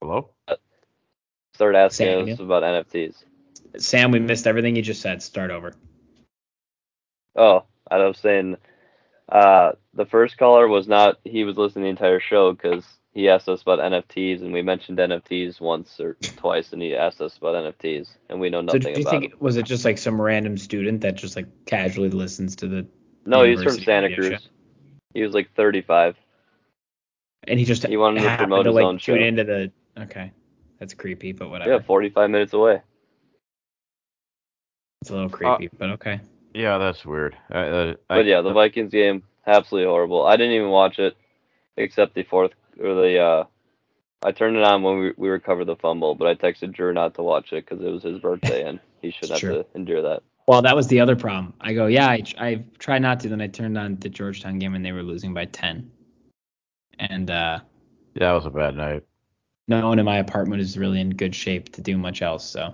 [0.00, 0.30] Hello.
[1.54, 3.14] started asking Sam, us about NFTs.
[3.78, 5.22] Sam, we missed everything you just said.
[5.22, 5.72] Start over.
[7.36, 8.56] Oh, I was saying,
[9.28, 11.18] uh, the first caller was not.
[11.24, 14.62] He was listening to the entire show because he asked us about NFTs, and we
[14.62, 18.82] mentioned NFTs once or twice, and he asked us about NFTs, and we know nothing
[18.82, 19.40] So do you about think them.
[19.40, 22.86] was it just like some random student that just like casually listens to the
[23.26, 24.48] No, he's from Santa radio Cruz.
[25.14, 26.16] He was like 35.
[27.44, 29.24] and he just He wanted to promote to his like own tune show.
[29.24, 30.32] into the okay.
[30.78, 31.72] That's creepy, but whatever.
[31.72, 32.80] Yeah, 45 minutes away.
[35.02, 36.20] It's a little creepy, but okay.
[36.54, 37.36] Yeah, that's weird.
[37.52, 40.26] Uh, uh, I, But yeah, the Vikings game absolutely horrible.
[40.26, 41.16] I didn't even watch it
[41.76, 43.18] except the fourth or the.
[43.18, 43.44] uh
[44.20, 47.14] I turned it on when we we recovered the fumble, but I texted Drew not
[47.14, 49.50] to watch it because it was his birthday and he should have Sure.
[49.62, 50.22] to endure that.
[50.48, 51.52] Well, that was the other problem.
[51.60, 53.28] I go, yeah, I, I tried not to.
[53.28, 55.90] Then I turned on the Georgetown game and they were losing by 10.
[56.98, 57.60] And uh,
[58.14, 59.04] that was a bad night.
[59.68, 62.44] No one in my apartment is really in good shape to do much else.
[62.44, 62.72] So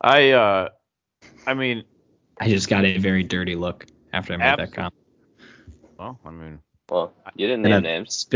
[0.00, 0.68] I uh,
[1.46, 1.84] I mean,
[2.38, 4.94] I just got a very dirty look after I made that comment.
[5.98, 6.58] well, I mean,
[6.90, 8.14] Well, you didn't And name a names.
[8.14, 8.32] Spe-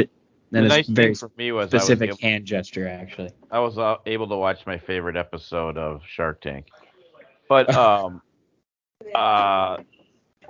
[0.52, 2.88] then the a nice very thing for me was I was specific able- hand gesture,
[2.88, 3.30] actually.
[3.50, 6.66] I was uh, able to watch my favorite episode of Shark Tank.
[7.48, 8.22] But um
[9.14, 9.78] uh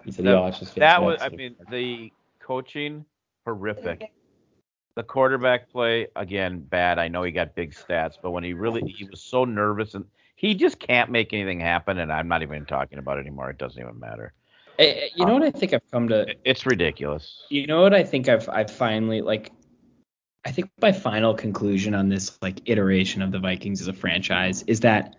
[0.05, 3.05] He said, that, "Yeah, watch this that was I mean the coaching
[3.47, 4.13] horrific.
[4.97, 6.99] The quarterback play again bad.
[6.99, 10.05] I know he got big stats, but when he really he was so nervous and
[10.37, 13.51] he just can't make anything happen and I'm not even talking about it anymore.
[13.51, 14.33] It doesn't even matter.
[14.79, 17.45] Eh, eh, you know what I think I've come to It's ridiculous.
[17.51, 19.53] You know what I think I've I've finally like
[20.45, 24.63] I think my final conclusion on this like iteration of the Vikings as a franchise
[24.67, 25.17] is that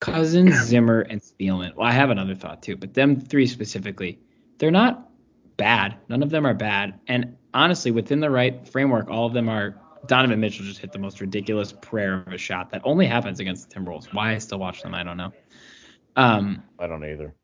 [0.00, 1.74] Cousins, Zimmer, and Spielman.
[1.74, 4.18] Well, I have another thought too, but them three specifically,
[4.58, 5.08] they're not
[5.56, 5.96] bad.
[6.08, 7.00] None of them are bad.
[7.06, 9.76] And honestly, within the right framework, all of them are.
[10.08, 13.70] Donovan Mitchell just hit the most ridiculous prayer of a shot that only happens against
[13.70, 14.12] the Timberwolves.
[14.12, 15.32] Why I still watch them, I don't know.
[16.16, 17.34] Um, I don't either.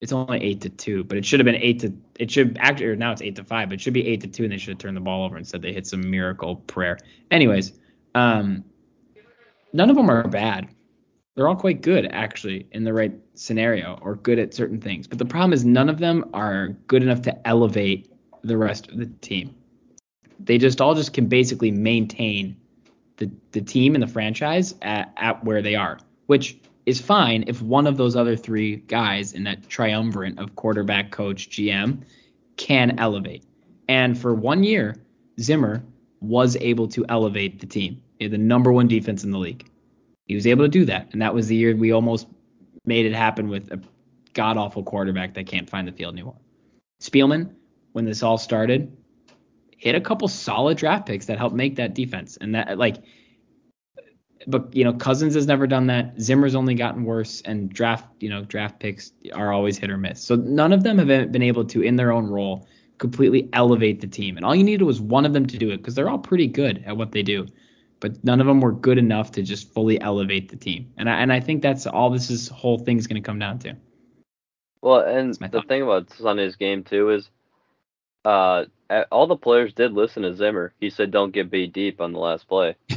[0.00, 1.92] it's only eight to two, but it should have been eight to.
[2.20, 4.28] It should actually or now it's eight to five, but it should be eight to
[4.28, 5.62] two, and they should have turned the ball over instead.
[5.62, 6.98] They hit some miracle prayer.
[7.30, 7.72] Anyways,
[8.14, 8.64] um,
[9.72, 10.68] none of them are bad.
[11.34, 15.06] They're all quite good actually in the right scenario or good at certain things.
[15.06, 18.11] But the problem is none of them are good enough to elevate
[18.42, 19.54] the rest of the team.
[20.40, 22.56] They just all just can basically maintain
[23.16, 27.62] the the team and the franchise at, at where they are, which is fine if
[27.62, 32.02] one of those other three guys in that triumvirate of quarterback, coach, GM
[32.56, 33.44] can elevate.
[33.88, 34.96] And for one year,
[35.40, 35.82] Zimmer
[36.20, 38.02] was able to elevate the team.
[38.18, 39.68] He the number one defense in the league.
[40.26, 41.08] He was able to do that.
[41.12, 42.28] And that was the year we almost
[42.84, 43.80] made it happen with a
[44.32, 46.36] god awful quarterback that can't find the field anymore.
[47.00, 47.50] Spielman,
[47.92, 48.96] when this all started,
[49.76, 52.36] hit a couple solid draft picks that helped make that defense.
[52.40, 53.02] And that like
[54.46, 56.20] but you know, Cousins has never done that.
[56.20, 60.22] Zimmer's only gotten worse, and draft, you know, draft picks are always hit or miss.
[60.22, 62.66] So none of them have been able to, in their own role,
[62.98, 64.36] completely elevate the team.
[64.36, 66.46] And all you needed was one of them to do it because they're all pretty
[66.46, 67.46] good at what they do,
[68.00, 70.92] but none of them were good enough to just fully elevate the team.
[70.96, 73.58] And I, and I think that's all this is whole thing's going to come down
[73.60, 73.76] to.
[74.80, 75.68] Well, and the thought.
[75.68, 77.30] thing about Sunday's game too is,
[78.24, 78.64] uh,
[79.10, 80.74] all the players did listen to Zimmer.
[80.80, 82.76] He said, "Don't get beat deep" on the last play.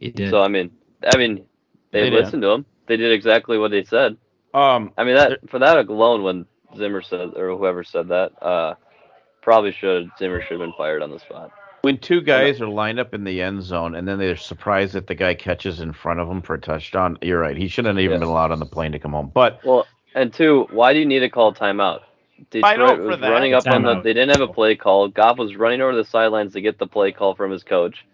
[0.00, 0.30] He did.
[0.30, 0.70] So I mean,
[1.06, 1.46] I mean,
[1.92, 2.24] they, They did.
[2.24, 2.66] listened to him.
[2.86, 4.16] They did exactly what they said.
[4.52, 8.74] Um, I mean, that for that alone, when Zimmer said or whoever said that, uh,
[9.40, 11.50] probably should Zimmer should have been fired on the spot.
[11.82, 15.06] when two guys are lined up in the end zone and then they're surprised that
[15.06, 17.56] the guy catches in front of them for a touchdown, you're right.
[17.56, 18.20] He shouldn't have even Yes.
[18.20, 19.30] been allowed on the plane to come home.
[19.34, 22.00] But Well, and two, why do you need to call timeout?
[22.50, 23.30] Detroit I for was that.
[23.30, 23.94] running up on the.
[23.94, 24.02] Timeout.
[24.02, 25.08] They didn't have a play call.
[25.08, 28.04] Goff was running over the sidelines to get the play call from his coach,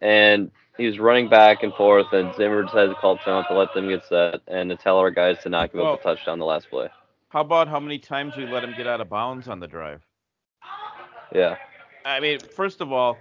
[0.00, 2.12] and he was running back and forth.
[2.12, 5.10] And Zimmer decided to call timeout to let them get set and to tell our
[5.10, 6.88] guys to not give Well- up a touchdown the last play.
[7.28, 10.02] how about how many times we let him get out of bounds on the drive?
[11.34, 11.56] Yeah,
[12.04, 13.16] I mean, first of all,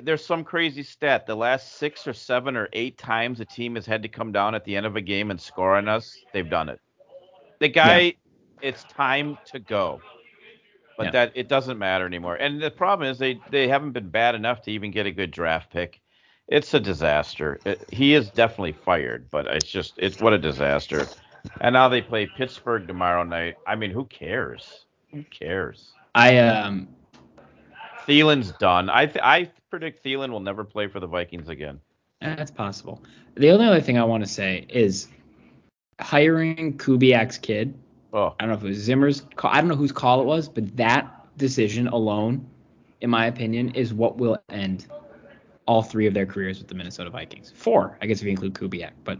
[0.00, 1.26] there's some crazy stat.
[1.26, 4.54] The last six or seven or eight times a team has had to come down
[4.54, 6.78] at the end of a game and score on us, they've done it.
[7.58, 8.14] The guy,
[8.62, 10.00] it's time to go.
[10.96, 11.10] But Yeah.
[11.12, 12.36] that it doesn't matter anymore.
[12.36, 15.30] And the problem is they they haven't been bad enough to even get a good
[15.30, 16.00] draft pick.
[16.48, 17.60] it's a disaster.
[17.66, 21.08] It, he is definitely fired, but it's just it's what a disaster.
[21.60, 23.56] And now they play Pittsburgh tomorrow night.
[23.66, 24.86] I mean, who cares?
[25.12, 25.92] Who cares?
[26.14, 26.88] I um
[28.06, 28.88] Thielen's done.
[28.88, 31.80] I th- I predict Thielen will never play for the Vikings again.
[32.20, 33.02] that's possible.
[33.34, 35.08] The only other thing I want to say is
[36.00, 37.74] hiring Kubiak's kid.
[38.12, 39.50] Oh, I don't know if it was Zimmer's call.
[39.52, 42.48] I don't know whose call it was, but that decision alone,
[43.00, 44.86] in my opinion, is what will end
[45.66, 47.52] all three of their careers with the Minnesota Vikings.
[47.54, 48.92] Four, I guess if you include Kubiak.
[49.04, 49.18] But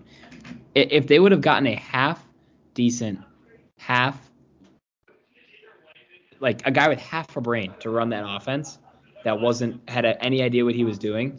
[0.74, 2.24] if they would have gotten a half
[2.72, 3.18] decent,
[3.78, 4.18] half
[6.40, 8.78] like a guy with half a brain to run that offense
[9.24, 11.38] that wasn't had a, any idea what he was doing,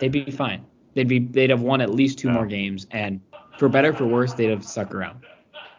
[0.00, 0.66] they'd be fine.
[0.94, 2.34] They'd be they'd have won at least two Yeah.
[2.34, 3.20] more games, and
[3.58, 5.20] for better or for worse, they'd have stuck around.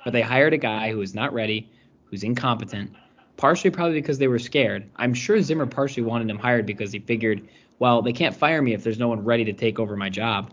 [0.03, 1.69] But they hired a guy who is not ready,
[2.05, 2.93] who's incompetent,
[3.37, 4.89] partially probably because they were scared.
[4.95, 7.47] I'm sure Zimmer partially wanted him hired because he figured,
[7.79, 10.51] well, they can't fire me if there's no one ready to take over my job.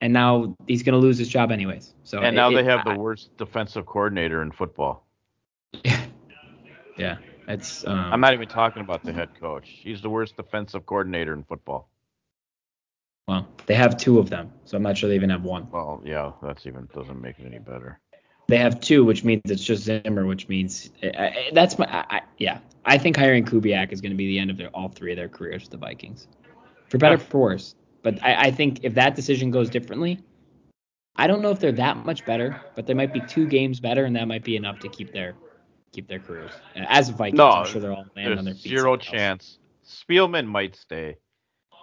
[0.00, 1.94] And now he's going to lose his job anyways.
[2.04, 5.06] So and it- now they it- have the I- worst defensive coordinator in football.
[6.98, 7.16] yeah,
[7.48, 9.68] it's um, I'm not even talking about the head coach.
[9.68, 11.88] He's the worst defensive coordinator in football.
[13.28, 15.70] well, they have two of them, so I'm not sure they even have one.
[15.70, 18.00] Well, yeah, that's even doesn't make it any better.
[18.48, 22.22] They have two, which means it's just Zimmer, which means I, I, that's my I,
[22.38, 22.58] yeah.
[22.84, 25.16] I think hiring Kubiak is going to be the end of their all three of
[25.16, 26.26] their careers with the Vikings,
[26.88, 27.74] for better or for worse.
[28.02, 30.18] But I, I think if that decision goes differently,
[31.16, 34.04] I don't know if they're that much better, but they might be two games better,
[34.04, 35.34] and that might be enough to keep their
[35.92, 36.52] keep their careers.
[36.74, 38.70] As Vikings, No, I'm sure they're all landing on their There's feet.
[38.70, 39.04] zero somewhere else.
[39.06, 39.58] chance.
[39.86, 41.16] Spielman might stay.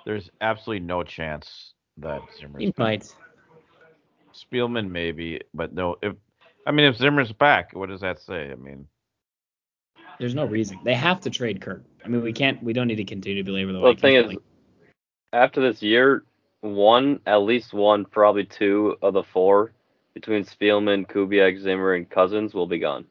[0.05, 2.59] There's absolutely no chance that Zimmer.
[2.59, 3.13] He might.
[4.33, 5.95] Spielman maybe, but no.
[6.01, 6.15] If
[6.69, 8.51] I mean, if Zimmer's back, what does that say?
[8.51, 8.85] I mean,
[10.19, 11.83] There's no reason they have to trade Kirk.
[12.05, 12.61] I mean, we can't.
[12.61, 14.01] We don't need to continue to belabor the Well, the Vikings.
[14.01, 14.43] thing is, like,
[15.33, 16.25] after this year,
[16.61, 19.71] one, at least one, probably two of the four
[20.13, 23.05] between Spielman, Kubiak, Zimmer, and Cousins will be gone.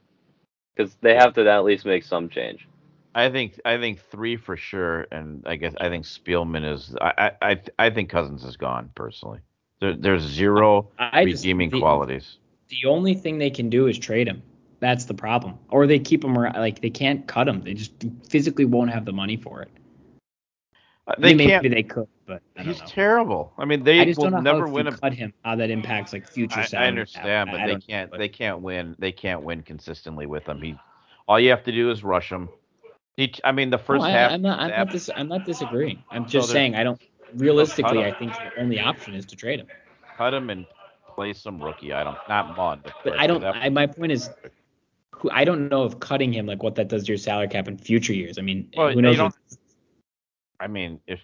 [0.76, 2.68] Because they have to at least make some change.
[3.16, 6.94] I think I think three for sure, and I guess I think Spielman is.
[7.00, 9.40] I I I, I think Cousins is gone personally.
[9.80, 12.38] There, there's zero I just- redeeming the- qualities.
[12.68, 14.42] The only thing they can do is trade him.
[14.80, 15.58] That's the problem.
[15.70, 16.56] Or they keep him around.
[16.56, 17.62] Like they can't cut him.
[17.62, 17.92] They just
[18.28, 19.70] physically won't have the money for it.
[21.06, 21.62] Uh, I They mean, can't.
[21.62, 22.86] Maybe they could, but I don't He's know.
[22.86, 23.52] terrible.
[23.58, 26.60] I mean, they I will never win a cut him, how that impacts like future
[26.60, 26.68] I.
[26.76, 28.10] I understand, but I they don't know, can't.
[28.10, 28.94] but They can't win.
[28.98, 30.60] They can't win consistently with him.
[30.62, 30.76] He,
[31.26, 32.48] all you have to do is rush him.
[33.16, 34.30] Each, I mean, the No, first I, half.
[34.32, 34.60] I'm not.
[34.60, 36.04] I'm half- not, dis- I'm not disagreeing.
[36.10, 37.00] I'm just they're- saying I don't.
[37.34, 39.66] Realistically, I think the only option is to trade him.
[40.16, 40.64] cut him and
[41.18, 41.92] play some rookie.
[41.92, 42.16] I don't.
[42.28, 43.42] Not Mond, but, But I don't.
[43.42, 44.30] I, my point is,
[45.10, 47.66] who I don't know if cutting him like what that does to your salary cap
[47.66, 48.38] in future years.
[48.38, 49.32] I mean, Well, who knows?
[50.60, 51.20] I mean, if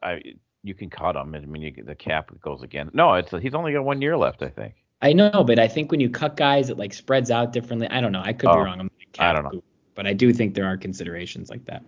[0.00, 0.22] I,
[0.62, 1.34] you can cut him.
[1.34, 2.88] I mean, you, the cap goes again.
[2.92, 4.42] No, it's he's only got one year left.
[4.44, 4.74] I think.
[5.02, 7.88] I know, but I think when you cut guys, it like spreads out differently.
[7.88, 8.22] I don't know.
[8.22, 8.78] I could be Oh, wrong.
[8.78, 9.50] I'm a I don't know.
[9.50, 9.62] guru,
[9.96, 11.82] but I do think there are considerations like that.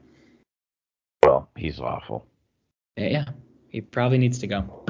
[1.25, 2.27] Well, he's awful.
[2.97, 3.25] Yeah, yeah.
[3.69, 4.85] he probably needs to go.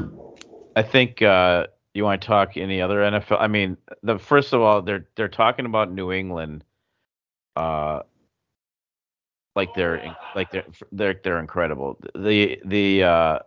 [0.76, 1.66] I think uh,
[1.98, 3.38] you want to talk any other NFL.
[3.40, 6.64] I mean, the first of all, they're they're talking about New England,
[7.56, 8.02] uh,
[9.56, 12.00] like they're like they're they're they're incredible.
[12.14, 13.38] The the uh,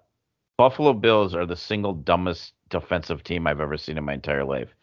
[0.57, 4.75] Buffalo Bills are the single dumbest defensive team I've ever seen in my entire life.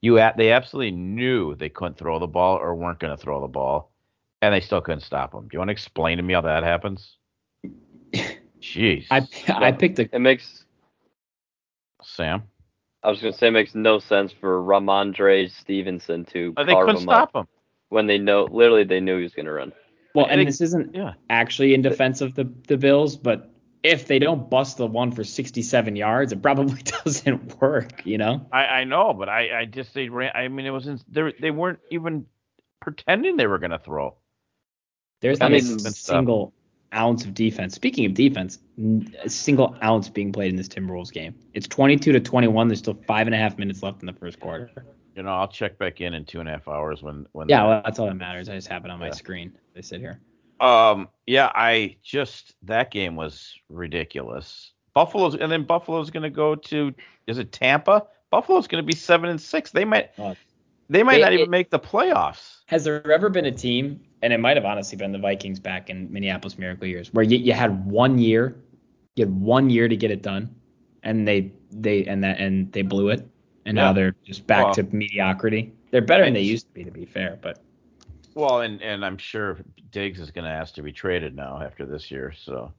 [0.00, 3.40] You at they absolutely knew they couldn't throw the ball or weren't going to throw
[3.40, 3.90] the ball,
[4.42, 5.48] and they still couldn't stop them.
[5.48, 7.16] Do you want to explain to me how that happens?
[8.60, 10.64] Jeez, I I picked a It makes
[12.04, 12.44] Sam.
[13.08, 16.86] I was gonna say it makes no sense for Rhamondre Stevenson to Uh, They carve
[16.88, 17.48] couldn't him up stop him.
[17.88, 19.72] when they know literally they knew he was gonna run.
[20.14, 21.14] well, I and this isn't Yeah.
[21.30, 23.50] actually in defense of the the Bills, but
[23.82, 28.04] if they don't bust the one for 67 yards, it probably doesn't work.
[28.04, 28.46] You know.
[28.52, 30.32] I, I know, but I, I just they ran.
[30.34, 32.26] I mean, it was in, they they weren't even
[32.82, 34.16] pretending they were gonna throw.
[35.22, 35.92] There's I not mean, a and stuff.
[36.16, 36.52] single
[36.94, 37.74] ounce of defense.
[37.74, 38.58] Speaking of defense,
[39.22, 41.34] a single ounce being played in this Timberwolves game.
[41.54, 42.68] It's 22 to 21.
[42.68, 44.70] There's still five and a half minutes left in the first quarter.
[45.14, 47.48] You know, I'll check back in in two and a half hours when when.
[47.48, 48.48] Yeah, well, that's all that matters.
[48.48, 49.12] I just have it on my Yeah.
[49.12, 49.52] screen.
[49.74, 50.20] They sit here.
[50.60, 51.08] Um.
[51.26, 51.50] Yeah.
[51.54, 54.72] I just that game was ridiculous.
[54.94, 56.94] Buffalo's and then Buffalo's gonna go to
[57.26, 58.06] is it Tampa?
[58.30, 59.70] Buffalo's gonna be seven and six.
[59.72, 60.36] They might Oh.
[60.88, 62.60] they might It- not even it- make the playoffs.
[62.66, 65.90] Has there ever been a team, and it might have honestly been the Vikings back
[65.90, 68.56] in Minneapolis Miracle years, where you, you had one year,
[69.16, 70.54] you had one year to get it done,
[71.02, 73.20] and they they and that and they blew it,
[73.66, 73.84] and Yeah.
[73.84, 75.72] now they're just back Well- to mediocrity.
[75.90, 77.60] They're better than they used to be, to be fair, but
[78.34, 79.58] Well, and and I'm sure
[79.90, 82.32] Diggs is gonna ask to be traded now after this year.
[82.32, 82.72] So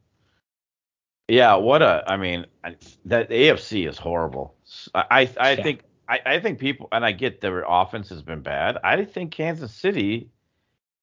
[1.28, 2.46] Yeah, what a I mean
[3.06, 4.56] that AFC is horrible.
[4.94, 5.64] I I, I Yeah.
[5.64, 8.78] think I, I think people and I get their offense has been bad.
[8.84, 10.30] I think Kansas City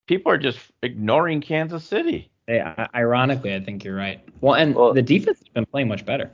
[0.06, 2.30] people are just ignoring Kansas City.
[2.48, 4.20] Yeah, ironically, I think you're right.
[4.40, 6.30] Well, and Well- the defense has been playing much better.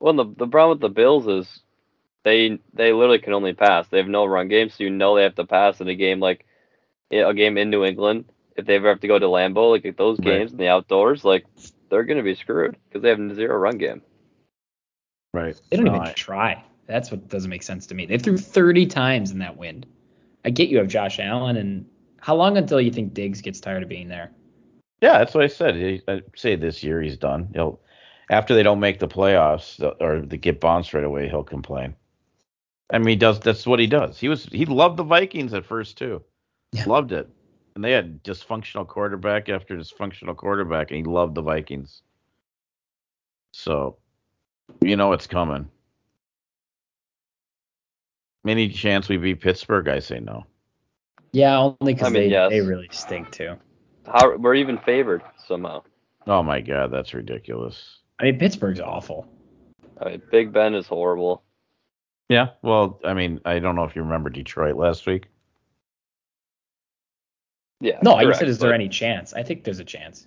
[0.00, 1.60] Well, the the problem with the Bills is
[2.24, 3.86] they they literally can only pass.
[3.88, 6.20] They have no run game, so you know they have to pass in a game
[6.20, 6.46] like
[7.12, 8.24] a game in New England.
[8.56, 10.24] If they ever have to go to Lambeau, like those Right.
[10.26, 11.44] games in the outdoors, like
[11.88, 14.02] they're gonna be screwed because they have zero run game.
[15.32, 15.58] Right.
[15.70, 16.64] They don't No, even I- try.
[16.86, 18.06] That's what doesn't make sense to me.
[18.06, 19.86] They threw 30 times in that wind.
[20.44, 21.86] I get you have Josh Allen, and
[22.20, 24.30] how long until you think Diggs gets tired of being there?
[25.00, 25.74] Yeah, that's what I said.
[25.74, 27.48] He, I say this year he's done.
[27.54, 27.80] He'll
[28.30, 31.96] after they don't make the playoffs or they get bounced right away, he'll complain.
[32.92, 33.40] I mean, he does.
[33.40, 34.18] That's what he does.
[34.18, 36.22] He was he loved the Vikings at first too.
[36.72, 36.84] Yeah.
[36.86, 37.28] Loved it,
[37.74, 42.02] and they had dysfunctional quarterback after dysfunctional quarterback, and he loved the Vikings.
[43.52, 43.96] So,
[44.80, 45.68] you know it's coming.
[48.46, 49.88] Any chance we beat Pittsburgh?
[49.88, 50.46] I say no.
[51.32, 52.50] Yeah, only because I mean, they, yes.
[52.50, 53.56] they really stink too.
[54.06, 55.82] How we're even favored somehow.
[56.26, 57.98] Oh my God, that's ridiculous.
[58.18, 59.26] I mean, Pittsburgh's awful.
[60.00, 61.42] I mean, Big Ben is horrible.
[62.28, 65.26] Yeah, well, I mean, I don't know if you remember Detroit last week.
[67.80, 67.98] Yeah.
[68.02, 69.32] No, I correct, said, is there but- any chance?
[69.32, 70.26] I think there's a chance.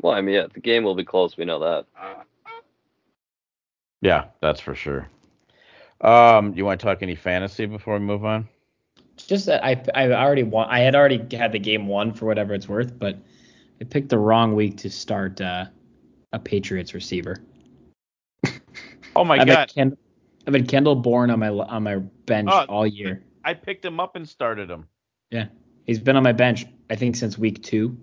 [0.00, 1.36] Well, I mean, yeah, the game will be close.
[1.36, 1.86] We know that.
[4.02, 5.08] Yeah, that's for sure.
[6.00, 8.48] Um, you want to talk any fantasy before we move on?
[9.16, 10.68] Just that I I already won.
[10.68, 13.16] I had already had the game won for whatever it's worth, but
[13.80, 15.66] I picked the wrong week to start uh,
[16.32, 17.36] a Patriots receiver.
[19.16, 20.00] Oh my I've God, had Kendrick,
[20.48, 22.64] I've had Kendrick Bourne on my on my bench Oh.
[22.68, 23.22] all year.
[23.44, 24.88] I picked him up and started him.
[25.30, 25.46] Yeah,
[25.86, 27.96] he's been on my bench I think since week two.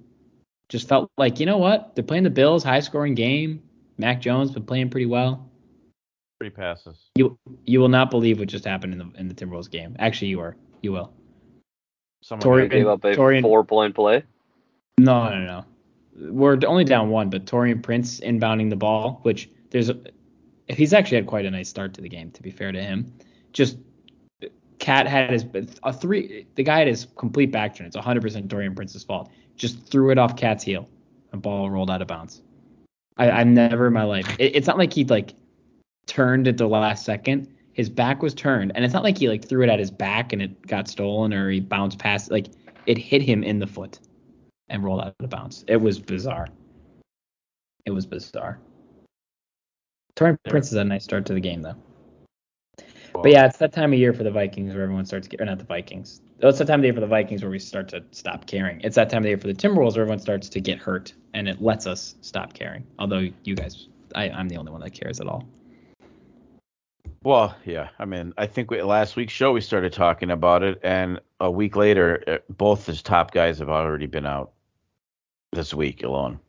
[0.70, 3.62] Just felt like you know what they're playing the Bills, high scoring game.
[3.98, 5.51] Mac Jones been playing pretty well.
[6.42, 6.98] Three passes.
[7.14, 9.96] You you will not believe what just happened in the in the Timberwolves game.
[10.00, 10.56] Actually, you are.
[10.82, 11.14] You will.
[12.24, 14.24] Someone Tori- gave up a Taurean- four point play.
[14.98, 15.66] No, no, no.
[16.34, 20.00] We're only down one, but Taurean Prince inbounding the ball, which there's a,
[20.68, 22.32] he's actually had quite a nice start to the game.
[22.32, 23.14] To be fair to him,
[23.54, 23.78] just
[24.80, 25.46] Cat had his
[25.84, 26.48] a three.
[26.56, 27.86] The guy had his complete back turn.
[27.86, 29.32] It's 100% Taurean Prince's fault.
[29.58, 30.90] Just threw it off Cat's heel.
[31.30, 32.42] The ball rolled out of bounds.
[33.18, 34.28] I, I've never in my life.
[34.40, 35.36] It, it's not like he like
[36.08, 37.48] turned at the last second.
[37.74, 40.34] His back was turned, and it's not like he like threw it at his back
[40.34, 42.30] and it got stolen or he bounced past.
[42.30, 42.48] Like
[42.86, 44.00] it hit him in the foot
[44.70, 45.64] and rolled out of bounds.
[45.68, 46.48] It was bizarre.
[47.86, 48.60] It was bizarre.
[50.44, 50.52] There.
[50.52, 51.76] Prince is a nice start to the game though.
[53.14, 55.50] But yeah, it's that time of year for the Vikings where everyone starts, getting or
[55.50, 56.22] not the Vikings.
[56.42, 58.48] Oh, It's that time of the year for the Vikings where we start to stop
[58.48, 58.82] caring.
[58.82, 61.14] It's that time of the year for the Timberwolves where everyone starts to get hurt,
[61.34, 62.86] and it lets us stop caring.
[63.00, 65.46] Although you guys, I, I'm the only one that cares at all.
[67.24, 67.90] Well, yeah.
[68.00, 71.52] I mean, I think we, last week's show we started talking about it, and a
[71.52, 74.54] week later, uh, both his top guys have already been out
[75.52, 76.40] this week alone.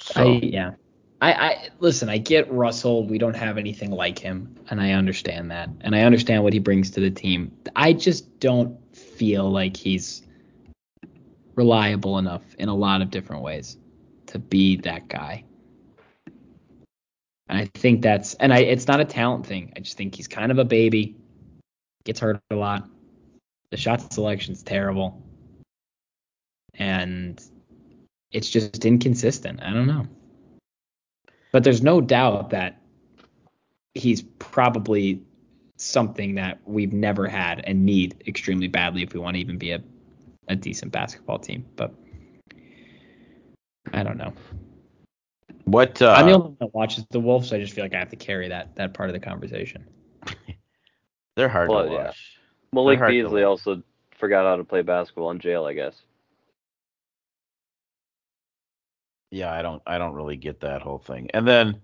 [0.00, 0.72] So, I yeah.
[1.20, 5.50] I, I listen, I get Russell, we don't have anything like him, and I understand
[5.50, 5.70] that.
[5.80, 7.56] And I understand what he brings to the team.
[7.74, 10.22] I just don't feel like he's
[11.56, 13.78] reliable enough in a lot of different ways
[14.26, 15.44] to be that guy.
[17.48, 19.72] And I think that's and I it's not a talent thing.
[19.76, 21.16] I just think he's kind of a baby.
[22.04, 22.88] Gets hurt a lot.
[23.70, 25.22] The shot selection's terrible.
[26.74, 27.42] And
[28.30, 29.62] it's just inconsistent.
[29.62, 30.06] I don't know.
[31.52, 32.80] But there's no doubt that
[33.94, 35.22] he's probably
[35.76, 39.72] something that we've never had and need extremely badly if we want to even be
[39.72, 39.82] a,
[40.48, 41.64] a decent basketball team.
[41.76, 41.94] But
[43.92, 44.32] I don't know.
[45.64, 46.00] What?
[46.02, 47.98] Uh, I'm the only one that watches the Wolves, so I just feel like I
[47.98, 49.84] have to carry that that part of the conversation.
[51.36, 52.04] they're hard Well, to yeah.
[52.06, 52.38] watch.
[52.72, 53.48] Malik hard Beasley watch.
[53.48, 53.82] also
[54.18, 56.02] forgot how to play basketball in jail, I guess.
[59.30, 59.82] Yeah, I don't.
[59.86, 61.30] I don't really get that whole thing.
[61.34, 61.80] And then,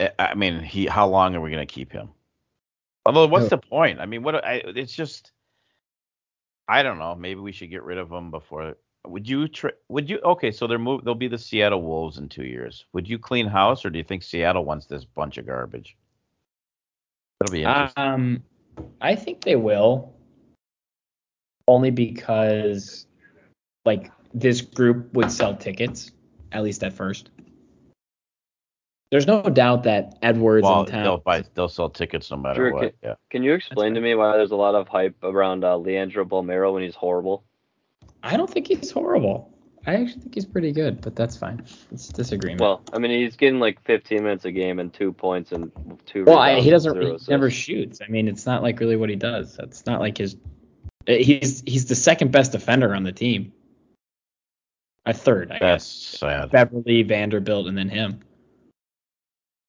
[0.00, 0.86] I- I mean, he.
[0.86, 2.10] How long are we gonna keep him?
[3.06, 4.00] Although, what's the point?
[4.00, 4.44] I mean, what?
[4.44, 5.32] I, it's just.
[6.68, 7.14] I don't know.
[7.14, 8.76] Maybe we should get rid of him before.
[9.06, 9.48] Would you?
[9.48, 10.18] Tra- would you?
[10.24, 11.04] Okay, so they're move.
[11.04, 12.86] They'll be the Seattle Wolves in two years.
[12.92, 15.96] Would you clean house, or do you think Seattle wants this bunch of garbage?
[17.40, 18.02] That'll be interesting.
[18.02, 18.42] Um,
[19.00, 20.14] I think they will,
[21.68, 23.06] only because
[23.84, 26.10] like this group would sell tickets
[26.52, 27.30] at least at first.
[29.10, 31.04] There's no doubt that Edwards well, and Town.
[31.04, 31.44] they'll buy.
[31.54, 32.94] They'll sell tickets no matter Sure, what.
[33.02, 33.14] Yeah.
[33.30, 36.72] Can you explain to me why there's a lot of hype around uh, Leandro Bolmaro
[36.72, 37.44] when he's horrible?
[38.24, 39.50] I don't think he's horrible.
[39.86, 41.62] I actually think he's pretty good, but that's fine.
[41.92, 42.62] It's disagreement.
[42.62, 45.70] Well, I mean, he's getting like 15 minutes a game and two points and
[46.06, 46.24] two.
[46.24, 46.98] Well, I, he doesn't.
[47.02, 48.00] He never shoots.
[48.00, 49.56] I mean, it's not like really what he does.
[49.56, 50.36] That's not like his.
[51.06, 53.52] eh, He's he's the second best defender on the team.
[55.04, 56.18] A third, I That's guess.
[56.18, 56.50] sad.
[56.50, 58.20] Beverley, Vanderbilt, and then him.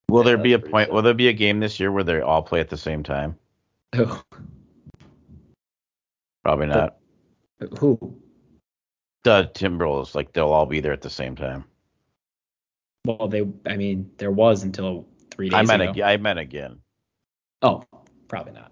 [0.09, 0.87] Will there be a point?
[0.87, 0.93] sad.
[0.93, 3.37] Will there be a game this year where they all play at the same time?
[3.95, 4.07] Who?
[6.45, 6.95] Probably not.
[7.79, 8.17] Who?
[9.25, 11.65] The Timberwolves, like they'll all be there at the same time.
[13.07, 13.43] Well, they.
[13.65, 15.91] I mean, there was until three days I meant ago.
[15.91, 16.79] ag- I meant again.
[17.63, 17.83] Oh,
[18.27, 18.71] probably not.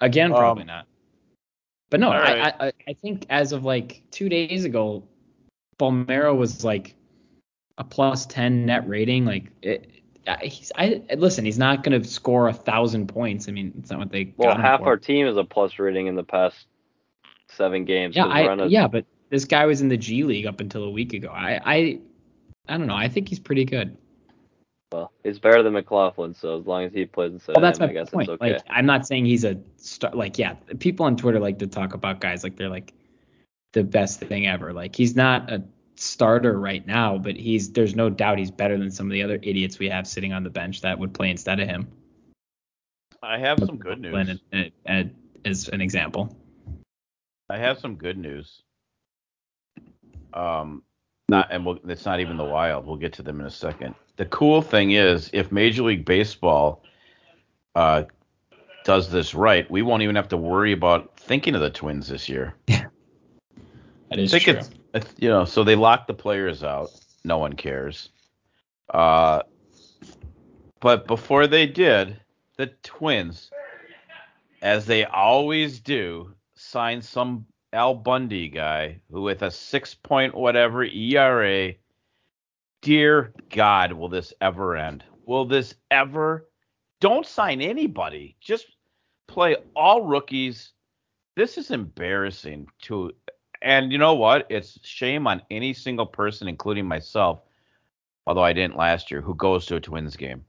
[0.00, 0.86] Again, Um, probably not.
[1.90, 2.54] But no, I, right.
[2.58, 5.04] I I- I think as of like two days ago,
[5.78, 6.94] Bolmaro was like
[7.76, 9.26] a plus ten net rating.
[9.26, 9.90] Like it,
[10.40, 13.48] he's I listen, he's not gonna score a thousand points.
[13.50, 14.86] I mean, it's not what they Well, got him half for.
[14.86, 16.66] our team is a plus rating in the past
[17.50, 18.16] seven games.
[18.16, 20.84] yeah, 'cause we're I yeah, but this guy was in the G League up until
[20.84, 21.28] a week ago.
[21.28, 22.00] I I
[22.68, 22.96] I don't know.
[22.96, 23.96] I think he's pretty good.
[24.92, 27.78] Well, he's better than McLaughlin, so as long as he plays instead Well, of that's
[27.78, 28.28] him, my I guess point.
[28.28, 28.52] it's okay.
[28.54, 30.10] Like, I'm not saying he's a star.
[30.12, 32.92] Like, yeah, people on Twitter like to talk about guys like they're like
[33.72, 34.72] the best thing ever.
[34.72, 35.62] Like, he's not a
[35.94, 39.38] starter right now, but he's there's no doubt he's better than some of the other
[39.42, 41.86] idiots we have sitting on the bench that would play instead of him.
[43.22, 44.10] I have some good news.
[44.10, 44.40] Glenn,
[45.44, 46.36] as an example.
[47.48, 48.62] I have some good news.
[50.34, 50.82] Um,
[51.28, 52.86] not and we'll, it's not even the Wild.
[52.86, 53.94] We'll get to them in a second.
[54.16, 56.82] The cool thing is, if Major League Baseball
[57.74, 58.04] uh,
[58.84, 62.28] does this right, we won't even have to worry about thinking of the Twins this
[62.28, 62.54] year.
[62.66, 62.86] Yeah,
[64.10, 64.58] That is I think true.
[64.58, 64.70] it's,
[65.06, 66.90] it's you know, so they lock the players out.
[67.24, 68.08] No one cares.
[68.92, 69.42] Uh,
[70.80, 72.18] but before they did,
[72.56, 73.50] the Twins,
[74.62, 80.84] as they always do, signed some Al Bundy guy who, with a six point whatever
[80.84, 81.74] ERA,
[82.82, 85.04] dear God, will this ever end?
[85.24, 86.48] Will this ever?
[87.00, 88.36] Don't sign anybody.
[88.40, 88.66] Just
[89.28, 90.72] play all rookies.
[91.36, 93.12] This is embarrassing to
[93.62, 94.46] and you know what?
[94.48, 97.42] It's shame on any single person, including myself,
[98.26, 100.44] although I didn't last year, who goes to a Twins game.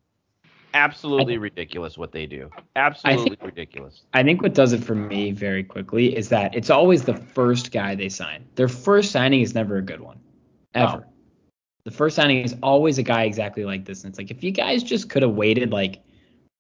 [0.74, 2.50] Absolutely ridiculous what they do.
[2.76, 4.04] Absolutely ridiculous.
[4.14, 7.72] I think what does it for me very quickly is that it's always the first
[7.72, 8.46] guy they sign.
[8.56, 10.20] Their first signing is never a good one,
[10.76, 10.82] oh.
[10.82, 10.98] ever.
[10.98, 11.06] No.
[11.84, 14.04] The first signing is always a guy exactly like this.
[14.04, 16.04] And it's like if you guys just could have waited like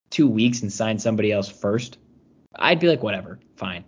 [0.09, 1.99] two weeks and signed somebody else first,
[2.55, 3.86] I'd be like, whatever, fine.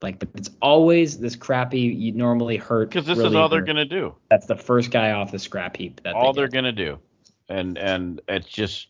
[0.00, 1.80] Like, but it's always this crappy.
[1.80, 4.14] You normally hurt Because this is all they're gonna do.
[4.30, 6.00] That's the first guy off the scrap heap.
[6.04, 7.00] That all they they're gonna do.
[7.48, 8.88] And and it's just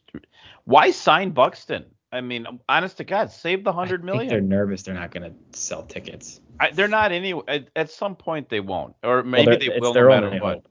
[0.65, 1.85] why sign Buxton?
[2.11, 4.83] I mean, honest to God, save the hundred I they're nervous.
[4.83, 6.41] They're not gonna sell tickets.
[6.61, 7.35] I, they're not any.
[7.47, 10.55] At, at some point they won't, or maybe Well, they will no matter what.
[10.55, 10.69] hope.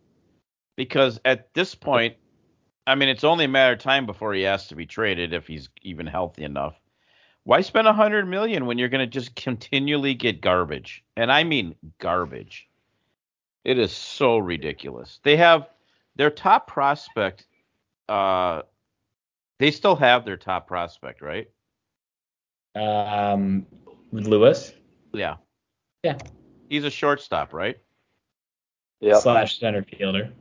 [0.75, 2.15] because at this point,
[2.88, 5.47] I mean, it's only a matter of time before he has to be traded if
[5.47, 6.75] he's even healthy enough.
[7.43, 11.03] Why spend a hundred million when you're going to just continually get garbage?
[11.15, 12.67] And I mean garbage.
[13.63, 15.19] It is so ridiculous.
[15.23, 15.69] They have
[16.15, 17.45] their top prospect.
[18.07, 18.61] Uh,
[19.59, 21.49] they still have their top prospect, right?
[22.75, 23.65] Um,
[24.11, 24.73] Lewis
[25.13, 25.37] Yeah.
[26.03, 26.17] Yeah.
[26.69, 27.77] He's a shortstop, right?
[28.99, 29.21] Yep.
[29.21, 30.31] slash center fielder.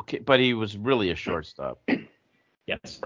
[0.00, 1.80] Okay, but he was really a shortstop.
[2.64, 3.00] Yes.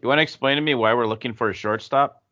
[0.00, 2.22] You want to explain to me why we're looking for a shortstop?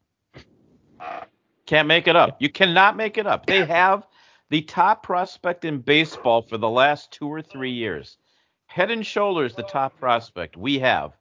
[1.67, 2.37] Can't make it up.
[2.39, 3.47] You cannot make it up.
[3.47, 4.07] They have
[4.51, 8.17] the top prospect in baseball for the last two or three years.
[8.67, 11.13] Head and shoulders the top prospect we have.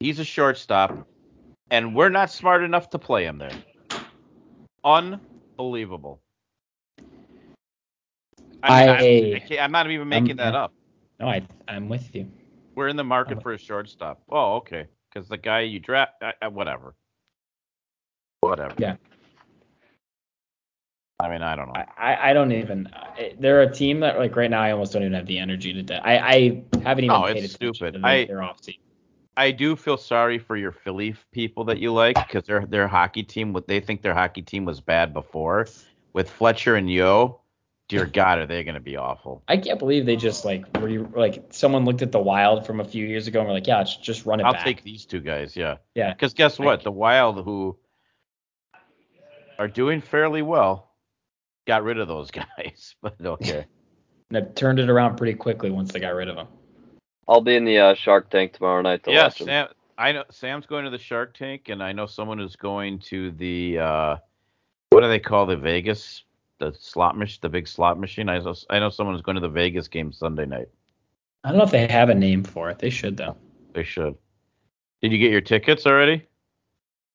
[0.00, 1.06] He's a shortstop,
[1.70, 3.50] and we're not smart enough to play him there.
[4.84, 6.20] Unbelievable.
[8.62, 8.96] I, I-
[9.36, 10.72] I, can't- I'm not even making I'm- that up.
[11.20, 12.28] No, I I'm with you.
[12.74, 14.20] We're in the market for a shortstop.
[14.28, 14.86] Oh, okay.
[15.12, 16.14] Because the guy you draft,
[16.50, 16.96] whatever.
[18.40, 18.74] Whatever.
[18.78, 18.96] Yeah.
[21.24, 21.74] I mean, I don't know.
[21.74, 22.88] I, I I don't even.
[23.38, 25.82] They're a team that like right now I almost don't even have the energy to.
[25.82, 28.02] do- I I haven't even No, paid it's attention stupid.
[28.02, 28.80] to I- their off season.
[29.36, 33.24] I do feel sorry for your Philly people that you like because their their hockey
[33.24, 35.66] team, what they think their hockey team was bad before,
[36.12, 37.40] with Fletcher and Yeo.
[37.88, 39.42] Dear God, are they going to be awful?
[39.48, 42.84] I can't believe they just like re, like someone looked at the Wild from a
[42.84, 44.64] few years ago and were like, yeah, just run it I'll back.
[44.64, 45.56] take these two guys.
[45.56, 45.78] Yeah.
[45.96, 46.12] Yeah.
[46.12, 46.66] Because guess what?
[46.66, 47.76] Like- the Wild, who
[49.58, 50.90] are doing fairly well,
[51.66, 52.94] got rid of those guys.
[53.02, 53.66] But okay.
[54.30, 56.48] And it turned it around pretty quickly once they got rid of them.
[57.28, 59.46] I'll be in the uh, Shark Tank tomorrow night to yeah, watch him.
[59.46, 59.68] Sam.
[59.98, 63.32] I know Sam's going to the Shark Tank, and I know someone is going to
[63.32, 64.16] the uh,
[64.90, 66.24] what do they call the Vegas?
[66.58, 68.28] the slot machine, the big slot machine.
[68.28, 70.68] I know, I know someone's going to the Vegas game Sunday night.
[71.42, 72.78] I don't know if they have a name for it.
[72.78, 73.36] They should though.
[73.74, 74.14] They should.
[75.02, 76.26] Did you get your tickets already?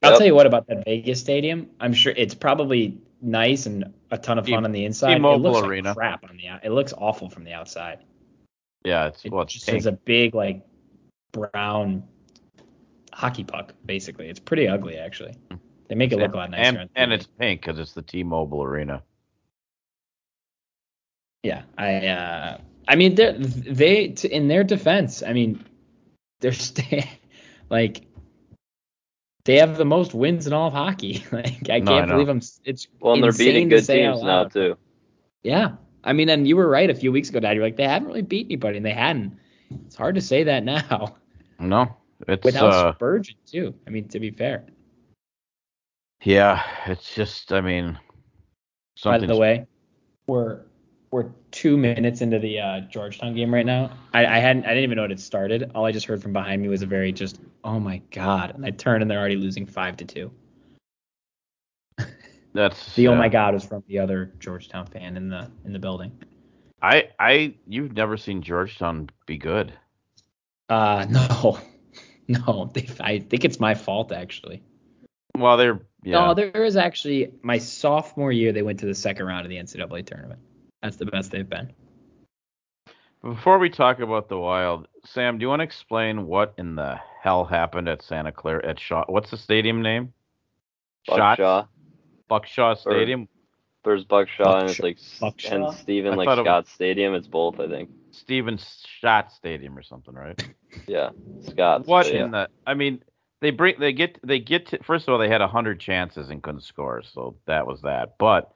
[0.04, 0.20] I'll Yep.
[0.20, 1.70] tell you what about that Vegas stadium.
[1.80, 5.12] I'm sure it's probably nice and a ton of fun on the inside.
[5.12, 5.90] It T-Mobile looks Arena.
[5.90, 6.64] like crap on the out.
[6.64, 8.00] It looks awful from the outside.
[8.86, 9.78] Yeah, it's It well, it's just pink.
[9.78, 10.66] is a big like
[11.32, 12.04] brown
[13.14, 13.74] hockey puck.
[13.86, 15.36] Basically, it's pretty ugly actually.
[15.88, 16.80] They make it look a lot nicer.
[16.80, 19.04] and and it's pink because it's the T-Mobile Arena.
[21.44, 22.58] Yeah, I uh,
[22.88, 25.64] I mean they they in their defense, I mean
[26.42, 27.10] they're stay
[27.70, 28.02] like
[29.50, 31.24] they have the most wins in all of hockey.
[31.32, 32.14] like I No, can't know.
[32.14, 32.41] believe I'm.
[32.66, 34.78] It's Well, and they're insane beating to good say out teams now too.
[35.41, 35.72] Yeah,
[36.04, 37.56] I mean, and you were right a few weeks ago, Dad.
[37.56, 39.39] You're like they haven't really beat anybody, and they hadn't.
[39.88, 41.16] It's hard to say that now
[41.60, 41.97] No,
[42.28, 43.74] it's without uh, Spurgeon too.
[43.88, 44.66] I mean, to be fair.
[46.24, 47.97] yeah, it's just I mean,
[49.04, 49.28] By something.
[49.28, 49.66] the way,
[50.28, 50.62] we're
[51.12, 53.91] we're two minutes into the uh, Georgetown game right now.
[54.14, 55.72] I, I hadn't I didn't even know it had started.
[55.74, 58.66] All I just heard from behind me was a very just oh my god, and
[58.66, 60.32] I turned and they're already losing five to two.
[62.53, 65.74] that's The oh uh, my god was from the other Georgetown fan in the in
[65.74, 66.12] the building.
[66.82, 69.74] I I you've never seen Georgetown be good.
[70.70, 71.60] Uh no,
[72.28, 74.62] no, they, I think it's my fault actually.
[75.36, 76.20] Well, they're yeah.
[76.20, 79.57] No, there is actually my sophomore year they went to the second round of the
[79.57, 80.39] NCAA tournament.
[80.82, 81.74] That's the best they've been.
[83.22, 87.00] Before we talk about the Wild, Sam, do you want to explain what in the
[87.22, 89.04] hell happened at Santa Clara at Shaw?
[89.08, 90.14] What's the stadium name?
[91.04, 91.68] Shot Buckshaw.
[92.30, 93.28] Buckshaw Stadium.
[93.84, 95.52] There's Buckshaw and it's like Buckshaw?
[95.52, 97.14] and Stephen like thought it Scott Stadium.
[97.14, 97.90] It's both, I think.
[98.12, 98.58] Stephen
[99.02, 100.42] Shot Stadium or something, right?
[100.88, 101.10] Yeah,
[101.42, 101.88] Scott.
[101.88, 102.26] What yeah.
[102.26, 102.48] in the?
[102.68, 103.02] I mean,
[103.42, 106.44] they bring they get they get to first of all they had hundred chances and
[106.44, 108.20] couldn't score, so that was that.
[108.20, 108.54] But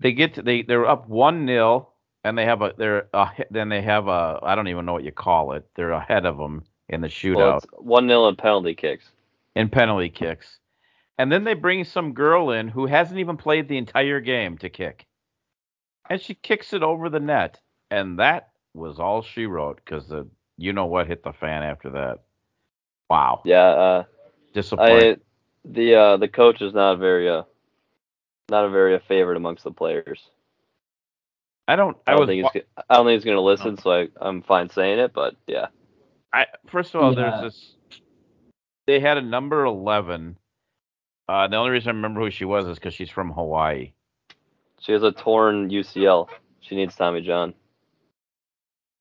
[0.00, 1.88] they get to they they're up one 0
[2.24, 5.04] and they have a they're a, then they have a I don't even know what
[5.04, 5.66] you call it.
[5.74, 7.36] They're ahead of them in the shootout.
[7.36, 9.10] Well, one 0 in penalty kicks.
[9.54, 10.58] in penalty kicks.
[11.18, 14.68] And then they bring some girl in who hasn't even played the entire game to
[14.68, 15.06] kick.
[16.10, 17.58] And she kicks it over the net.
[17.90, 20.28] And that was all she wrote because the
[20.58, 22.20] you know what hit the fan after that.
[23.08, 23.42] Wow.
[23.44, 24.04] Yeah, uh,
[24.52, 25.12] Disappointing.
[25.12, 25.16] I
[25.66, 27.42] the uh the coach is not very uh
[28.48, 30.20] not a very a favorite amongst the players.
[31.68, 33.90] I, don't I I don't was think he's I don't think he's gonna listen, so
[33.90, 35.12] I I'm fine saying it.
[35.12, 35.66] But yeah,
[36.32, 37.40] I first of all Yeah.
[37.40, 37.74] there's this
[38.86, 40.36] they had a number eleven.
[41.28, 43.92] Uh the only reason I remember who she was is because she's from Hawaii.
[44.80, 46.28] she has a torn UCL.
[46.60, 47.52] She needs Tommy John.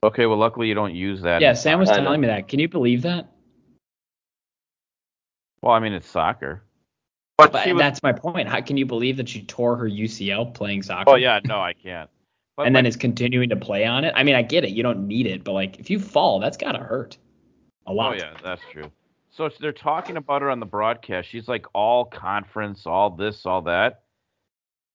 [0.04, 1.42] Okay, well luckily you don't use that.
[1.42, 2.48] Yeah, Sam was telling me that.
[2.48, 3.30] Can you believe that?
[5.62, 6.64] Well, I mean it's soccer.
[7.38, 8.48] But, But she was that's my point.
[8.48, 11.10] How can you believe that she tore her UCL playing soccer?
[11.10, 12.10] Oh yeah, no, I can't.
[12.58, 14.14] But and then like, is continuing to play on it.
[14.16, 14.70] I mean, I get it.
[14.70, 17.18] You don't need it, but like if you fall, that's gotta hurt
[17.86, 18.06] a lot.
[18.06, 18.18] oh lot.
[18.18, 18.90] yeah, that's true.
[19.30, 21.28] So they're talking about her on the broadcast.
[21.28, 24.04] She's like all conference, all this, all that.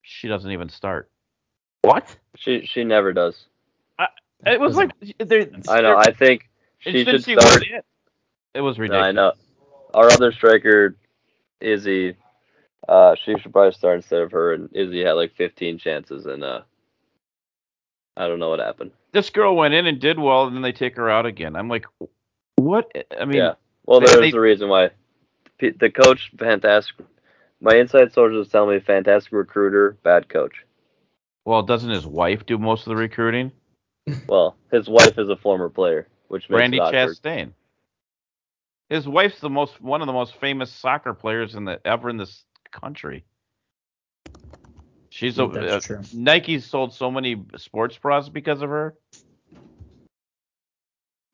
[0.01, 1.11] She doesn't even start.
[1.83, 2.17] What?
[2.37, 3.45] She she never does.
[4.47, 5.99] It was like they're, I know.
[5.99, 7.63] I think she should start.
[7.63, 7.85] it,
[8.55, 9.07] it was No, ridiculous.
[9.07, 9.33] I know.
[9.93, 10.97] Our other striker,
[11.61, 12.17] Izzy,
[12.89, 14.53] uh, she should probably start instead of her.
[14.55, 16.63] And Izzy had like 15 chances, and uh,
[18.17, 18.93] I don't know what happened.
[19.13, 21.57] This girl went in and did well, and then they take her out again.
[21.57, 21.87] I'm like,
[22.57, 22.91] what?
[23.19, 23.55] I mean, yeah.
[23.87, 24.91] Well, there's they- the reason why.
[25.59, 26.97] The coach, fantastic.
[27.61, 30.65] My inside sources tell me fantastic recruiter, bad coach.
[31.45, 33.53] well, doesn't his wife do most of the recruiting?
[34.27, 36.79] Well, his wife is a former player, which makes Brandi.
[36.91, 37.53] Chastain.
[38.89, 42.17] His wife's the most one of the most famous soccer players in the ever in
[42.17, 43.25] this country.
[45.11, 46.01] She's a, That's uh, true.
[46.15, 48.95] Nike sold so many sports bras because of her.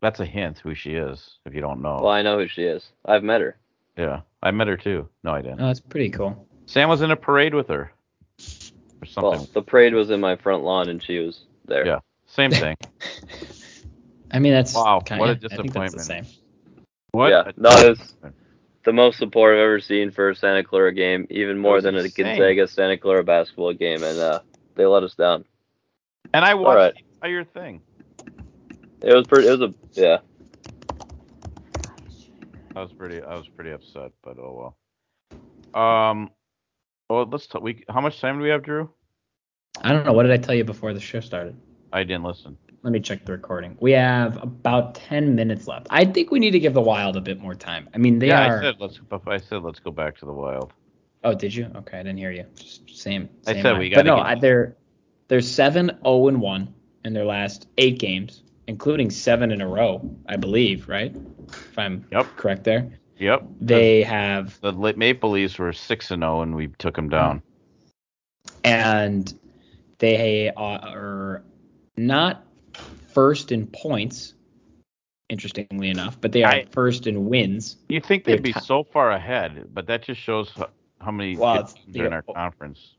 [0.00, 2.00] That's a hint who she is if you don't know.
[2.02, 2.88] Well, I know who she is.
[3.04, 3.56] I've met her.
[3.96, 5.08] Yeah, I met her too.
[5.24, 5.60] No, I didn't.
[5.60, 6.46] Oh, that's pretty cool.
[6.66, 7.92] Sam was in a parade with her
[9.00, 9.30] or something.
[9.30, 11.86] Well, the parade was in my front lawn, and she was there.
[11.86, 12.00] Yeah.
[12.26, 12.76] Same thing.
[14.30, 16.02] I mean, that's Wow, kind what a I think that's the disappointment.
[16.02, 16.26] same.
[17.12, 17.30] What?
[17.30, 18.14] Yeah, no, it's
[18.86, 21.96] the most support I've ever seen for a Santa Clara game, even more was than
[21.96, 22.08] a.
[22.08, 24.40] Gonzaga Santa Clara basketball game, and uh,
[24.76, 25.44] they let us down.
[26.32, 26.94] And I watched right.
[26.94, 27.82] the entire thing.
[29.02, 29.48] It was pretty.
[29.48, 30.18] It was a yeah.
[32.76, 34.74] I was pretty I was pretty upset, but oh
[35.74, 35.82] well.
[35.82, 36.30] Um
[37.08, 38.90] well let's talk we how much time do we have, Drew?
[39.82, 40.12] I don't know.
[40.12, 41.56] What did I tell you before the show started?
[41.92, 42.56] I didn't listen.
[42.86, 43.76] Let me check the recording.
[43.80, 45.88] We have about 10 minutes left.
[45.90, 47.88] I think we need to give the Wild a bit more time.
[47.92, 48.58] I mean, they yeah, are.
[48.58, 50.72] I said let's I said let's go back to the wild.
[51.24, 51.68] Oh, did you?
[51.74, 52.44] Okay, I didn't hear you.
[52.54, 53.28] Just same.
[53.44, 53.80] I said line.
[53.80, 54.76] we gotta no, get- they're
[55.26, 56.72] they're seven zero and one
[57.04, 60.88] in their last eight games, including seven in a row, I believe.
[60.88, 61.12] Right?
[61.48, 62.36] If I'm Yep.
[62.36, 62.88] correct there.
[63.18, 63.46] Yep.
[63.62, 67.42] They have The Maple Leafs were six and zero, and we took them down.
[68.62, 69.34] and
[69.98, 71.42] they are
[71.96, 72.44] not
[73.16, 74.34] first in points,
[75.30, 77.76] interestingly enough, but they are I- first in wins.
[77.88, 80.68] You think they'd be ti- so far ahead, but that just shows how,
[81.00, 82.96] how many Well, teams are in our conference.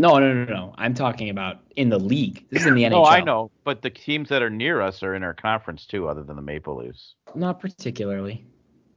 [0.00, 0.74] No, no, no, no.
[0.78, 2.46] I'm talking about in the league.
[2.48, 2.90] This is in the NHL.
[2.92, 6.08] No, I know, but the teams that are near us are in our conference too,
[6.08, 7.14] other than the Maple Leafs.
[7.34, 8.46] Not particularly.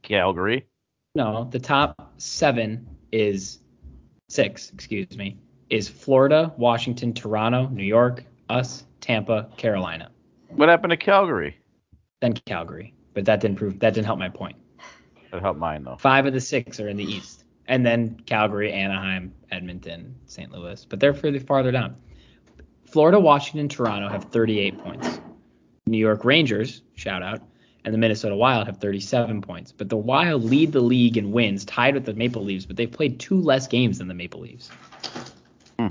[0.00, 0.64] Calgary.
[1.14, 3.58] No, the top seven is
[4.30, 5.36] six, excuse me,
[5.68, 10.10] is Florida, Washington, Toronto, New York, us, Tampa, Carolina,
[10.50, 11.58] What happened to Calgary?
[12.20, 12.94] then Calgary.
[13.14, 14.56] But that didn't prove that didn't help my point.
[15.30, 15.96] That helped mine though.
[15.96, 20.50] Five of the six are in the East, and then Calgary, Anaheim, Edmonton, St.
[20.52, 21.96] Louis, but they're further farther down.
[22.86, 25.20] Florida, Washington, Toronto have 38 points.
[25.86, 27.40] New York Rangers, shout out,
[27.84, 29.72] and the Minnesota Wild have 37 points.
[29.72, 32.90] But the Wild lead the league in wins, tied with the Maple Leafs, but they've
[32.90, 34.70] played two less games than the Maple Leafs.
[35.78, 35.88] Hmm.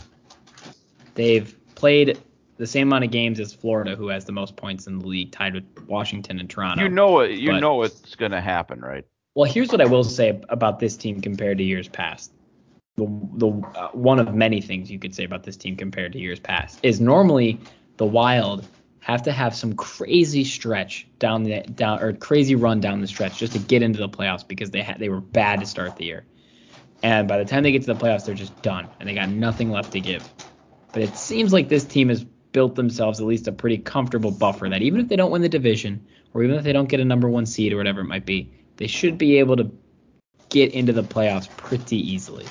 [1.15, 2.19] They've played
[2.57, 5.31] the same amount of games as Florida, who has the most points in the league,
[5.31, 6.83] tied with Washington and Toronto.
[6.83, 7.31] You know it.
[7.31, 9.05] You but- know it's gonna happen, right?
[9.33, 12.31] Well, here's what I will say about this team compared to years past.
[12.95, 16.19] The, the uh, one of many things you could say about this team compared to
[16.19, 17.59] years past is normally
[17.97, 18.65] the Wild
[19.01, 23.37] have to have some crazy stretch down the down or crazy run down the stretch
[23.37, 26.05] just to get into the playoffs because they had they were bad to start the
[26.05, 26.25] year.
[27.03, 29.27] And by the time they get to the playoffs, they're just done and they got
[29.27, 30.27] nothing left to give.
[30.93, 32.25] But it seems like this team has
[32.55, 35.49] built themselves at least a pretty comfortable buffer that even if they don't win the
[35.49, 36.01] division
[36.33, 38.49] or even if they don't get a number one seed or whatever it might be,
[38.77, 39.69] they should be able to
[40.47, 42.45] get into the playoffs pretty easily.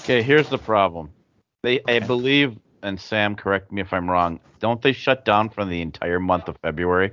[0.00, 1.12] Okay, here's the problem.
[1.62, 4.40] They, I believe, and Sam, correct me if I'm wrong.
[4.58, 7.12] Don't they shut down for the entire month of February?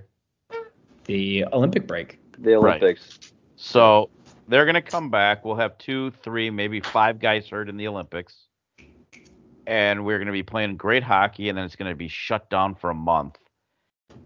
[1.06, 2.18] The Olympic break.
[2.40, 2.64] The Olympics.
[2.64, 2.82] Right.
[2.82, 3.34] Olympics.
[3.56, 4.10] So
[4.48, 5.46] they're gonna come back.
[5.46, 8.36] We'll have two, three, maybe five guys hurt in the Olympics,
[9.70, 12.90] and we're gonna be playing great hockey, and then it's gonna be shut down for
[12.90, 13.38] a month.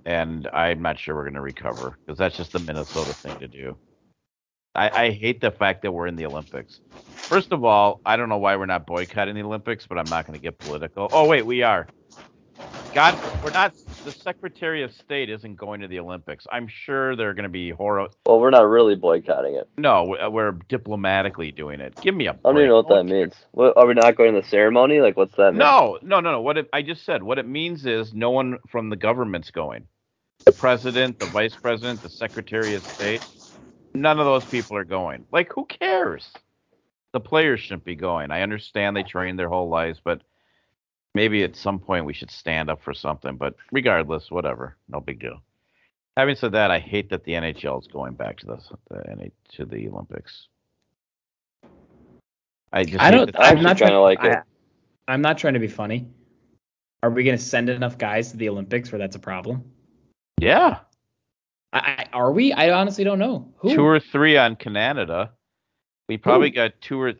[0.05, 3.77] And I'm not sure we're gonna recover because that's just the Minnesota thing to do.
[4.73, 6.79] I, I hate the fact that we're in the Olympics.
[7.11, 10.25] First of all, I don't know why we're not boycotting the Olympics, but I'm not
[10.25, 11.09] going to get political.
[11.11, 11.87] Oh wait, we are.
[12.93, 13.73] God, we're not.
[14.04, 16.45] The Secretary of State isn't going to the Olympics.
[16.51, 18.10] I'm sure they're going to be horror.
[18.26, 19.70] Well, we're not really boycotting it.
[19.78, 21.99] No, we- uh, we're diplomatically doing it.
[22.01, 22.32] Give me a.
[22.32, 23.34] I don't even know what that means.
[23.51, 24.99] What, are we not going to the ceremony?
[24.99, 25.60] Like, what's that mean?
[25.60, 26.41] No, no, no, no.
[26.41, 27.24] What it, I just said.
[27.24, 29.88] What it means is no one from the government's going.
[30.45, 33.22] The president, the vice president, the secretary of state.
[33.93, 35.26] None of those people are going.
[35.32, 36.28] Like, who cares?
[37.14, 38.32] The players shouldn't be going.
[38.32, 40.22] I understand they trained their whole lives, but
[41.14, 43.38] maybe at some point we should stand up for something.
[43.38, 44.78] But regardless, whatever.
[44.89, 45.41] No big deal.
[46.18, 48.59] Having said that, I hate that the NHL is going back to the,
[48.89, 50.47] the to the Olympics.
[52.72, 53.32] I just I hate don't.
[53.32, 53.89] that- I I'm not trying.
[53.89, 54.32] kinda like it.
[55.07, 56.07] I, I'm not trying to be funny.
[57.01, 59.64] Are we going to send enough guys to the Olympics where that's a problem?
[60.39, 60.80] yeah.
[61.74, 62.53] I, I, are we?
[62.53, 63.51] I honestly don't know.
[63.57, 63.74] Who?
[63.76, 65.32] two or three on Canada.
[66.07, 66.55] We probably Who?
[66.55, 67.14] got two or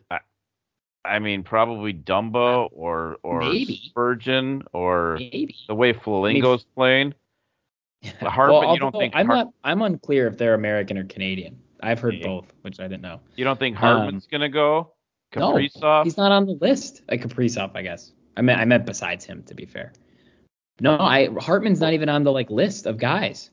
[1.04, 3.80] I, I mean probably Dumba uh, or or Maybe.
[3.86, 5.56] Spurgeon or Maybe.
[5.68, 7.14] the way Flamingo's playing.
[8.20, 9.52] Hartman, you don't think I'm Har- not.
[9.64, 11.58] I'm unclear if they're American or Canadian.
[11.82, 12.26] I've heard Yeah.
[12.26, 13.20] both, which I didn't know.
[13.36, 14.92] You don't think Hartman's um, gonna go?
[15.36, 15.76] No, He's
[16.16, 17.02] not on the list.
[17.10, 18.12] Like Kaprizov, I guess.
[18.36, 19.92] I meant I meant besides him, to be fair.
[20.80, 23.50] No, I Hartman's not even on the like list of guys.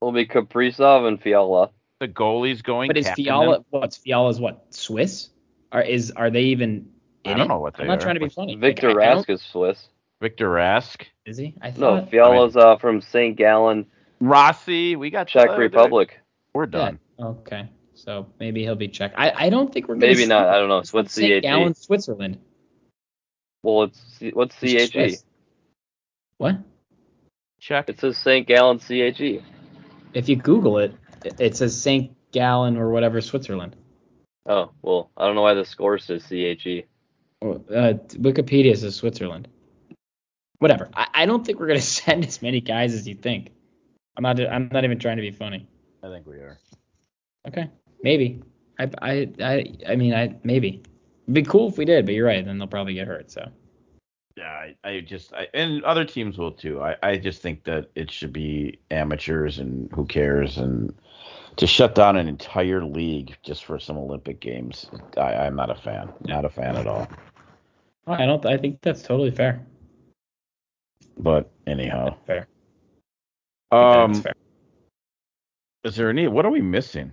[0.00, 1.70] Will be Kaprizov and Fiala.
[2.00, 2.88] the goalie's going.
[2.88, 3.64] But is captain Fiala him?
[3.70, 5.30] what's Fiala's what Swiss?
[5.74, 6.88] Are is are they even?
[7.26, 7.48] I In don't it?
[7.48, 8.00] know what they I'm not are.
[8.02, 8.54] trying to be funny.
[8.56, 9.88] Victor like, I- I Rask is Swiss.
[10.22, 11.54] Victor Rask, Is he?
[11.60, 11.80] I thought.
[11.80, 12.10] No, thought.
[12.10, 13.36] Fiala's uh, from St.
[13.36, 13.84] Gallen,
[14.20, 14.96] Rossi.
[14.96, 16.18] We got Czech Republic.
[16.54, 16.98] We're Yeah, done.
[17.20, 17.68] Okay.
[17.94, 19.12] So maybe he'll be Czech.
[19.16, 20.48] I, I don't think we're gonna Maybe see- not.
[20.48, 20.78] I don't know.
[20.78, 21.42] It's What's St.
[21.42, 22.38] Gallen, Switzerland.
[23.62, 25.16] Well, it's what's It's CHE?
[26.38, 26.56] What?
[27.60, 27.88] Check.
[27.88, 28.46] It says St.
[28.46, 29.42] Gallen CHE.
[30.12, 30.94] If you Google it,
[31.24, 32.14] it- it says St.
[32.32, 33.74] Gallen or whatever, Switzerland.
[34.46, 36.84] Oh well, I don't know why the score says CHE.
[37.42, 39.48] Oh, Uh, Wikipedia says Switzerland.
[40.58, 40.90] Whatever.
[40.94, 43.50] I, I don't think we're gonna send as many guys as you think.
[44.16, 44.40] I'm not.
[44.40, 45.66] I'm not even trying to be funny.
[46.02, 46.58] I think we are.
[47.48, 47.70] Okay.
[48.02, 48.42] Maybe.
[48.78, 48.90] I.
[49.00, 49.28] I.
[49.40, 49.72] I.
[49.88, 50.82] I mean, I maybe.
[51.24, 52.44] It'd be cool if we did, but you're right.
[52.44, 53.30] Then they'll probably get hurt.
[53.30, 53.48] So.
[54.36, 56.82] Yeah, I, I just I, and other teams will too.
[56.82, 60.92] I, I just think that it should be amateurs and who cares and
[61.56, 64.86] to shut down an entire league just for some Olympic games,
[65.16, 66.12] I, I'm not a fan.
[66.26, 67.08] Not a fan at all.
[68.06, 68.44] I don't.
[68.44, 69.64] I think that's totally fair.
[71.18, 72.48] But anyhow, Fair.
[73.70, 74.32] Um, that's fair.
[75.84, 76.28] is there any?
[76.28, 77.12] What are we missing?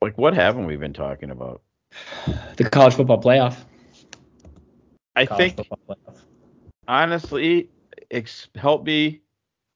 [0.00, 1.62] Like, what haven't we been talking about?
[2.56, 3.56] The college football playoff.
[5.16, 6.16] I College think playoff.
[6.86, 7.70] honestly,
[8.10, 9.22] ex- help me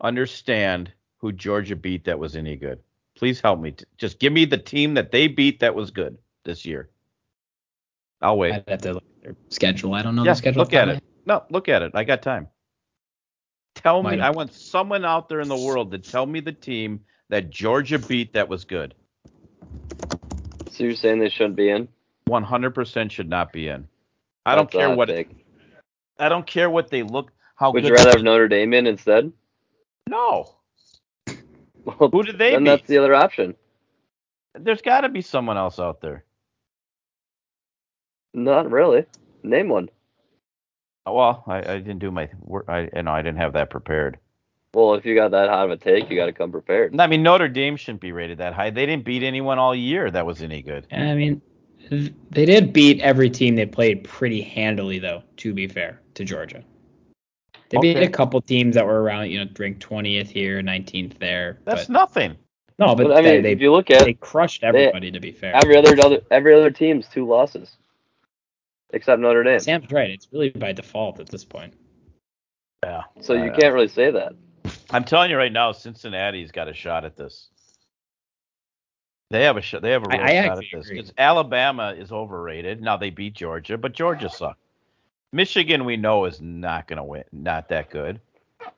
[0.01, 2.79] understand who Georgia beat that was any good.
[3.17, 3.75] Please help me.
[3.97, 6.91] Just give me the team that they beat that was good this year.
[8.21, 8.55] I'll wait.
[8.55, 9.95] I'd have to look at their schedule.
[9.95, 10.63] I don't know yeah, the schedule.
[10.63, 11.03] look at it.
[11.27, 11.93] No, look at it.
[11.95, 12.49] I got time.
[13.75, 14.11] Tell me.
[14.11, 17.51] Might I want someone out there in the world to tell me the team that
[17.51, 18.95] Georgia beat that was good.
[20.71, 21.89] So you're saying they shouldn't be in?
[22.29, 23.87] 100% should not be in.
[24.47, 25.31] I don't That's care what take.
[26.19, 27.33] I don't care what they look.
[27.57, 29.33] How Would good you rather they- have Notre Dame in instead?
[30.09, 30.54] No.
[31.85, 32.71] Well, Who did they then beat?
[32.71, 33.55] that's the other option.
[34.55, 36.25] There's got to be someone else out there.
[38.33, 39.05] Not really.
[39.43, 39.89] Name one.
[41.07, 42.65] Oh, Well, I, I didn't do my work.
[42.69, 44.19] I you know I didn't have that prepared.
[44.73, 46.99] Well, if you got that hot of a take, you got to come prepared.
[46.99, 48.71] I mean Notre Dame shouldn't be rated that high.
[48.71, 50.87] They didn't beat anyone all year that was any good.
[50.91, 51.41] I mean,
[51.91, 55.23] they did beat every team they played pretty handily, though.
[55.39, 56.65] To be fair to Georgia,
[57.75, 58.07] they beat Okay.
[58.07, 61.59] a couple teams that were around, you know, ranked 20th here, 19th there.
[61.65, 62.37] That's but, nothing.
[62.79, 65.11] no, but, But I mean, they, if you look at they crushed everybody.
[65.11, 67.77] to be fair, every other other every other team's two losses,
[68.91, 69.61] except Notre Dame.
[69.61, 70.11] Sam's right.
[70.11, 71.75] It's really by default at this point.
[72.83, 73.03] Yeah.
[73.21, 74.35] So you Uh, can't really say that.
[74.91, 77.49] I'm telling you right now, Cincinnati's got a shot at this.
[79.31, 79.83] They have a shot.
[79.83, 80.97] They have a real I shot at this agree.
[80.99, 82.81] because Alabama is overrated.
[82.83, 84.61] Now they beat Georgia, but Georgia sucked.
[85.35, 87.25] Michigan, we know, is not going to win.
[87.33, 88.21] Not that good.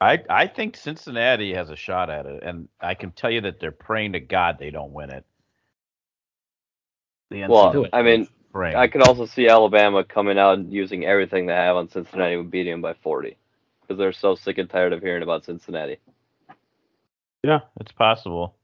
[0.00, 3.60] I I think Cincinnati has a shot at it, and I can tell you that
[3.60, 5.24] they're praying to God they don't win it.
[7.30, 7.86] The Well.
[7.92, 8.74] I mean, praying.
[8.74, 12.50] I could also see Alabama coming out and using everything they have on Cincinnati and
[12.50, 13.36] beating them by 40
[13.82, 15.98] because they're so sick and tired of hearing about Cincinnati.
[17.44, 18.56] Yeah, it's possible.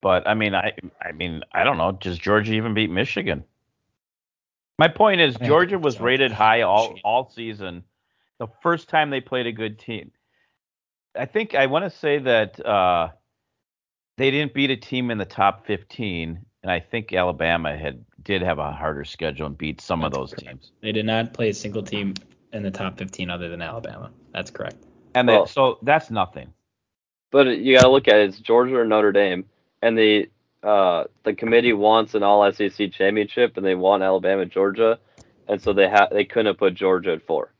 [0.00, 1.90] But I mean, I I mean, I don't know.
[1.90, 3.42] Does Georgia even beat Michigan?
[4.78, 7.82] My point is, Georgia was rated high all all season.
[8.38, 10.12] The first time they played a good team,
[11.16, 13.08] I think I want to say that uh,
[14.16, 18.42] they didn't beat a team in the top 15, and I think Alabama had did
[18.42, 20.46] have a harder schedule and beat some of those correct.
[20.46, 20.72] teams.
[20.80, 22.14] They did not play a single team
[22.52, 24.10] in the top 15 other than Alabama.
[24.32, 24.76] That's correct.
[25.14, 26.52] And they, Well- so that's nothing.
[27.30, 28.30] But you got to look at it.
[28.30, 29.44] It's Georgia or Notre Dame,
[29.82, 30.30] and the
[30.62, 34.98] uh, the committee wants an All SEC championship, and they want Alabama, Georgia,
[35.48, 37.52] and so they ha- they couldn't have put Georgia at four.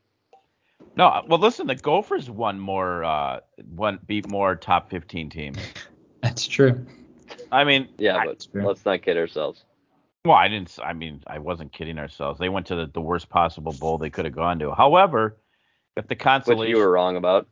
[0.95, 3.39] No, well, listen, the Gophers won more, uh,
[3.75, 5.57] won beat more top 15 teams.
[6.23, 6.85] That's true.
[7.51, 9.63] I mean, Yeah, but let's not kid ourselves.
[10.25, 10.67] well, I didn't.
[10.69, 12.39] s- I mean, I wasn't kidding ourselves.
[12.39, 14.73] They went to the, the worst possible bowl they could have gone to.
[14.73, 15.37] However,
[15.95, 17.47] if the consolation, Which you were wrong about.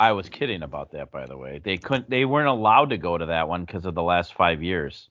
[0.00, 1.60] I was kidding about that, by the way.
[1.62, 2.10] They couldn't.
[2.10, 5.08] They weren't allowed to go to that one because of the last five years.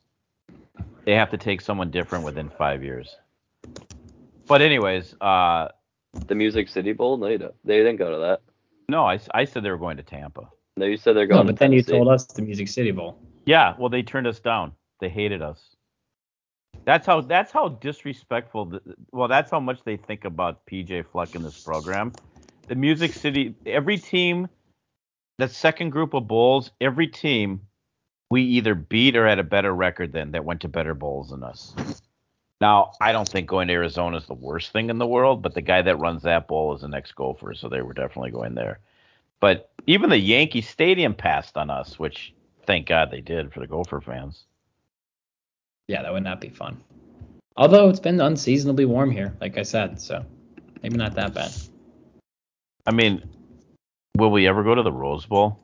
[1.05, 3.15] They have to take someone different within five years.
[4.47, 5.69] But anyways, uh,
[6.27, 7.17] The Music City Bowl?
[7.17, 7.37] No, you.
[7.63, 8.41] They didn't go to that.
[8.89, 10.49] no, I, I said they were going to Tampa.
[10.75, 11.41] No, you said they're going.
[11.41, 13.17] No, to but then you told us the Music City Bowl.
[13.45, 14.73] Yeah, well, they turned us down.
[14.99, 15.59] They hated us.
[16.85, 17.21] That's how.
[17.21, 18.71] That's how disrespectful.
[18.71, 18.81] th-
[19.11, 22.11] Well, that's how much they think about PJ Fleck in this program.
[22.67, 23.55] The Music City.
[23.65, 24.49] Every team,
[25.37, 27.61] that second group of bowls, every team,
[28.29, 31.43] we either beat or had a better record than that went to better bowls than
[31.43, 31.73] us.
[32.61, 35.53] Now, I don't think going to Arizona is the worst thing in the world, but
[35.53, 38.79] the guy that runs that bowl is an ex-golfer, so they were definitely going there.
[39.39, 42.33] But even the Yankee Stadium passed on us, which
[42.65, 44.45] thank God they did for the Gopher fans.
[45.87, 46.81] Yeah, that would not be fun.
[47.57, 50.25] Although it's been unseasonably warm here, like I said, so
[50.81, 51.51] maybe not that bad.
[52.85, 53.21] I mean,
[54.17, 55.59] will we ever go to the Rose Bowl?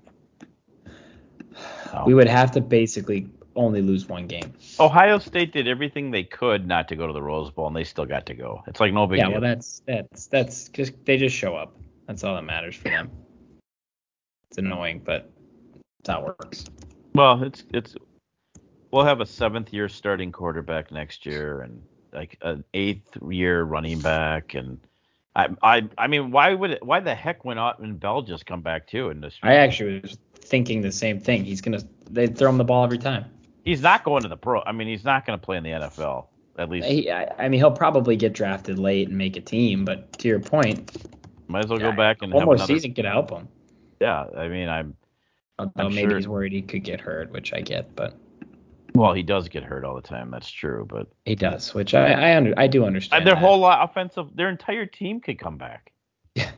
[1.94, 2.04] No.
[2.06, 4.54] We would have to basically only lose one game.
[4.80, 7.84] Ohio State did everything they could not to go to the Rose Bowl, and they
[7.84, 8.64] still got to go.
[8.68, 9.32] It's like no big yeah, deal.
[9.34, 11.76] Yeah, well, that's that's that's just they just show up.
[12.08, 13.12] That's all that matters for them.
[14.50, 15.32] It's annoying, but
[16.00, 16.66] that's how it works.
[17.14, 17.96] Well, it's it's
[18.92, 21.82] we'll have a seventh year starting quarterback next year and
[22.14, 24.80] like an eighth year running back and
[25.62, 28.62] I I I mean why would it, why the heck would Otman Bell just come
[28.62, 31.44] back too in this I actually was thinking the same thing.
[31.46, 33.26] He's gonna they throw him the ball every time.
[33.64, 35.70] he's not going to the pro I mean he's not going to play in the
[35.72, 36.28] NFL
[36.58, 39.86] at least He, I, I mean, he'll probably get drafted late and make a team,
[39.86, 40.92] but to your point,
[41.48, 43.48] might as well yeah, go back and one have more another season could help him.
[44.02, 44.96] yeah I mean I'm
[45.58, 48.18] Although I'm maybe sure- he's worried he could get hurt, which I get, but
[48.96, 50.32] Well, he does get hurt all the time.
[50.32, 53.26] That's true, but he does, which I I, under, I do understand.
[53.26, 53.40] their that.
[53.40, 55.92] whole lot offensive, their entire team could come back.
[56.36, 56.52] Yeah,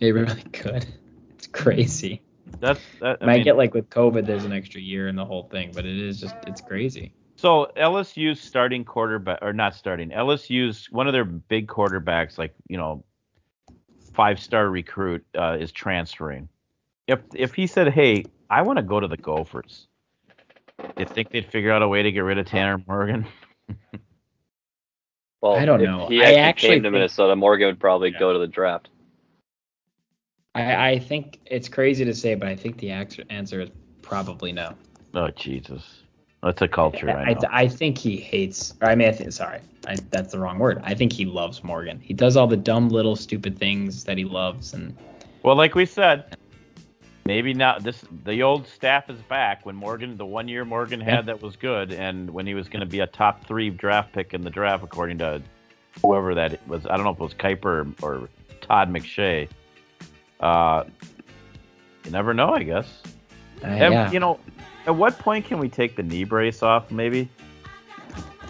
[0.00, 0.86] they really could.
[1.30, 2.22] It's crazy.
[2.60, 3.18] That's that.
[3.22, 5.84] I mean, get like with COVID, there's an extra year in the whole thing, but
[5.84, 7.12] it is just it's crazy.
[7.36, 10.10] so LSU's starting quarterback or not starting.
[10.10, 13.04] LSU's one of their big quarterbacks, like you know,
[14.14, 16.48] five star recruit, uh, is transferring.
[17.06, 19.86] If if he said, "Hey, I want to go to the Gophers,"
[20.98, 23.26] you think they'd figure out a way to get rid of Tanner Morgan?
[25.42, 26.08] Well, I don't if know.
[26.08, 27.36] He I actually, actually came to think- Minnesota.
[27.36, 28.18] Morgan would probably Yeah.
[28.18, 28.88] go to the draft.
[30.54, 33.68] I, I think it's crazy to say, but I think the answer answer is
[34.00, 34.72] probably no.
[35.14, 36.02] Oh Jesus,
[36.42, 37.10] that's a culture.
[37.10, 37.40] I I, know.
[37.50, 38.72] I think he hates.
[38.80, 40.80] Or I mean, I think, sorry, I, that's the wrong word.
[40.82, 42.00] I think he loves Morgan.
[42.00, 44.96] He does all the dumb little stupid things that he loves, and
[45.42, 46.34] Well, like we said,
[47.26, 47.82] maybe not.
[47.82, 49.66] This the old staff is back.
[49.66, 51.22] When Morgan, the one year Morgan had Yeah.
[51.22, 54.32] that was good, and when he was going to be a top three draft pick
[54.34, 55.42] in the draft, according to
[56.02, 56.86] whoever that was.
[56.86, 57.64] I don't know if it was Kiper
[58.02, 58.28] or, or
[58.60, 59.48] Todd McShay.
[60.40, 60.84] Uh,
[62.04, 63.02] you never know, I guess.
[63.62, 64.38] uh, And, yeah, You know,
[64.86, 66.90] at what point can we take the knee brace off?
[66.90, 67.28] Maybe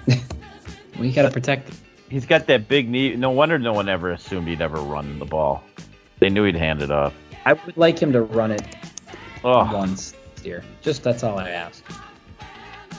[0.98, 1.76] we gotta protect him.
[2.10, 3.14] he's got that big knee.
[3.16, 5.62] No wonder no one ever assumed he'd ever run the ball.
[6.18, 7.12] They knew he'd hand it off.
[7.46, 8.62] I would like him to run it
[9.44, 10.64] Oh, once this year.
[10.82, 11.84] Just that's all I ask.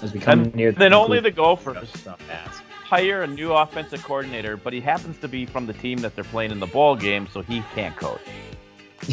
[0.02, 1.76] As we come and near the then only the Gophers.
[1.78, 2.64] of stuff I ask.
[2.86, 6.24] hire a new offensive coordinator, but he happens to be from the team that they're
[6.24, 8.22] playing in the ball game, so he can't coach.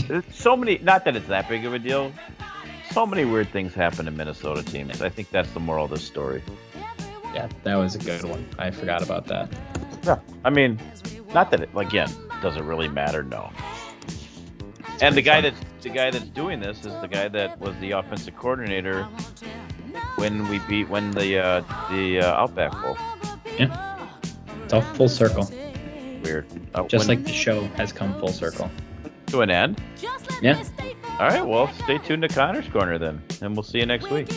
[0.06, 2.12] There's so many, not that it's that big of a deal.
[2.92, 5.02] So many weird things happen in Minnesota teams.
[5.02, 6.42] I think that's the moral of this story.
[7.34, 8.46] Yeah, that was a good one.
[8.58, 9.48] I forgot about that.
[10.04, 10.20] Yeah.
[10.44, 10.78] I mean,
[11.32, 12.10] not that it, again,
[12.40, 13.24] does it really matter?
[13.24, 13.50] No.
[15.00, 17.92] And the guy that's the guy that's doing this is the guy that was the
[17.92, 19.04] offensive coordinator
[20.16, 22.96] when we beat when the uh, the uh, Outback Bowl.
[23.58, 24.06] Yeah,
[24.62, 25.50] it's all full circle.
[26.22, 26.46] Weird.
[26.74, 28.70] Uh, Just when- like the show has come full circle.
[29.26, 29.80] to an end.
[30.40, 30.62] Yeah.
[31.20, 34.28] All right, well, stay tuned to Connor's Corner then, and we'll see you next week.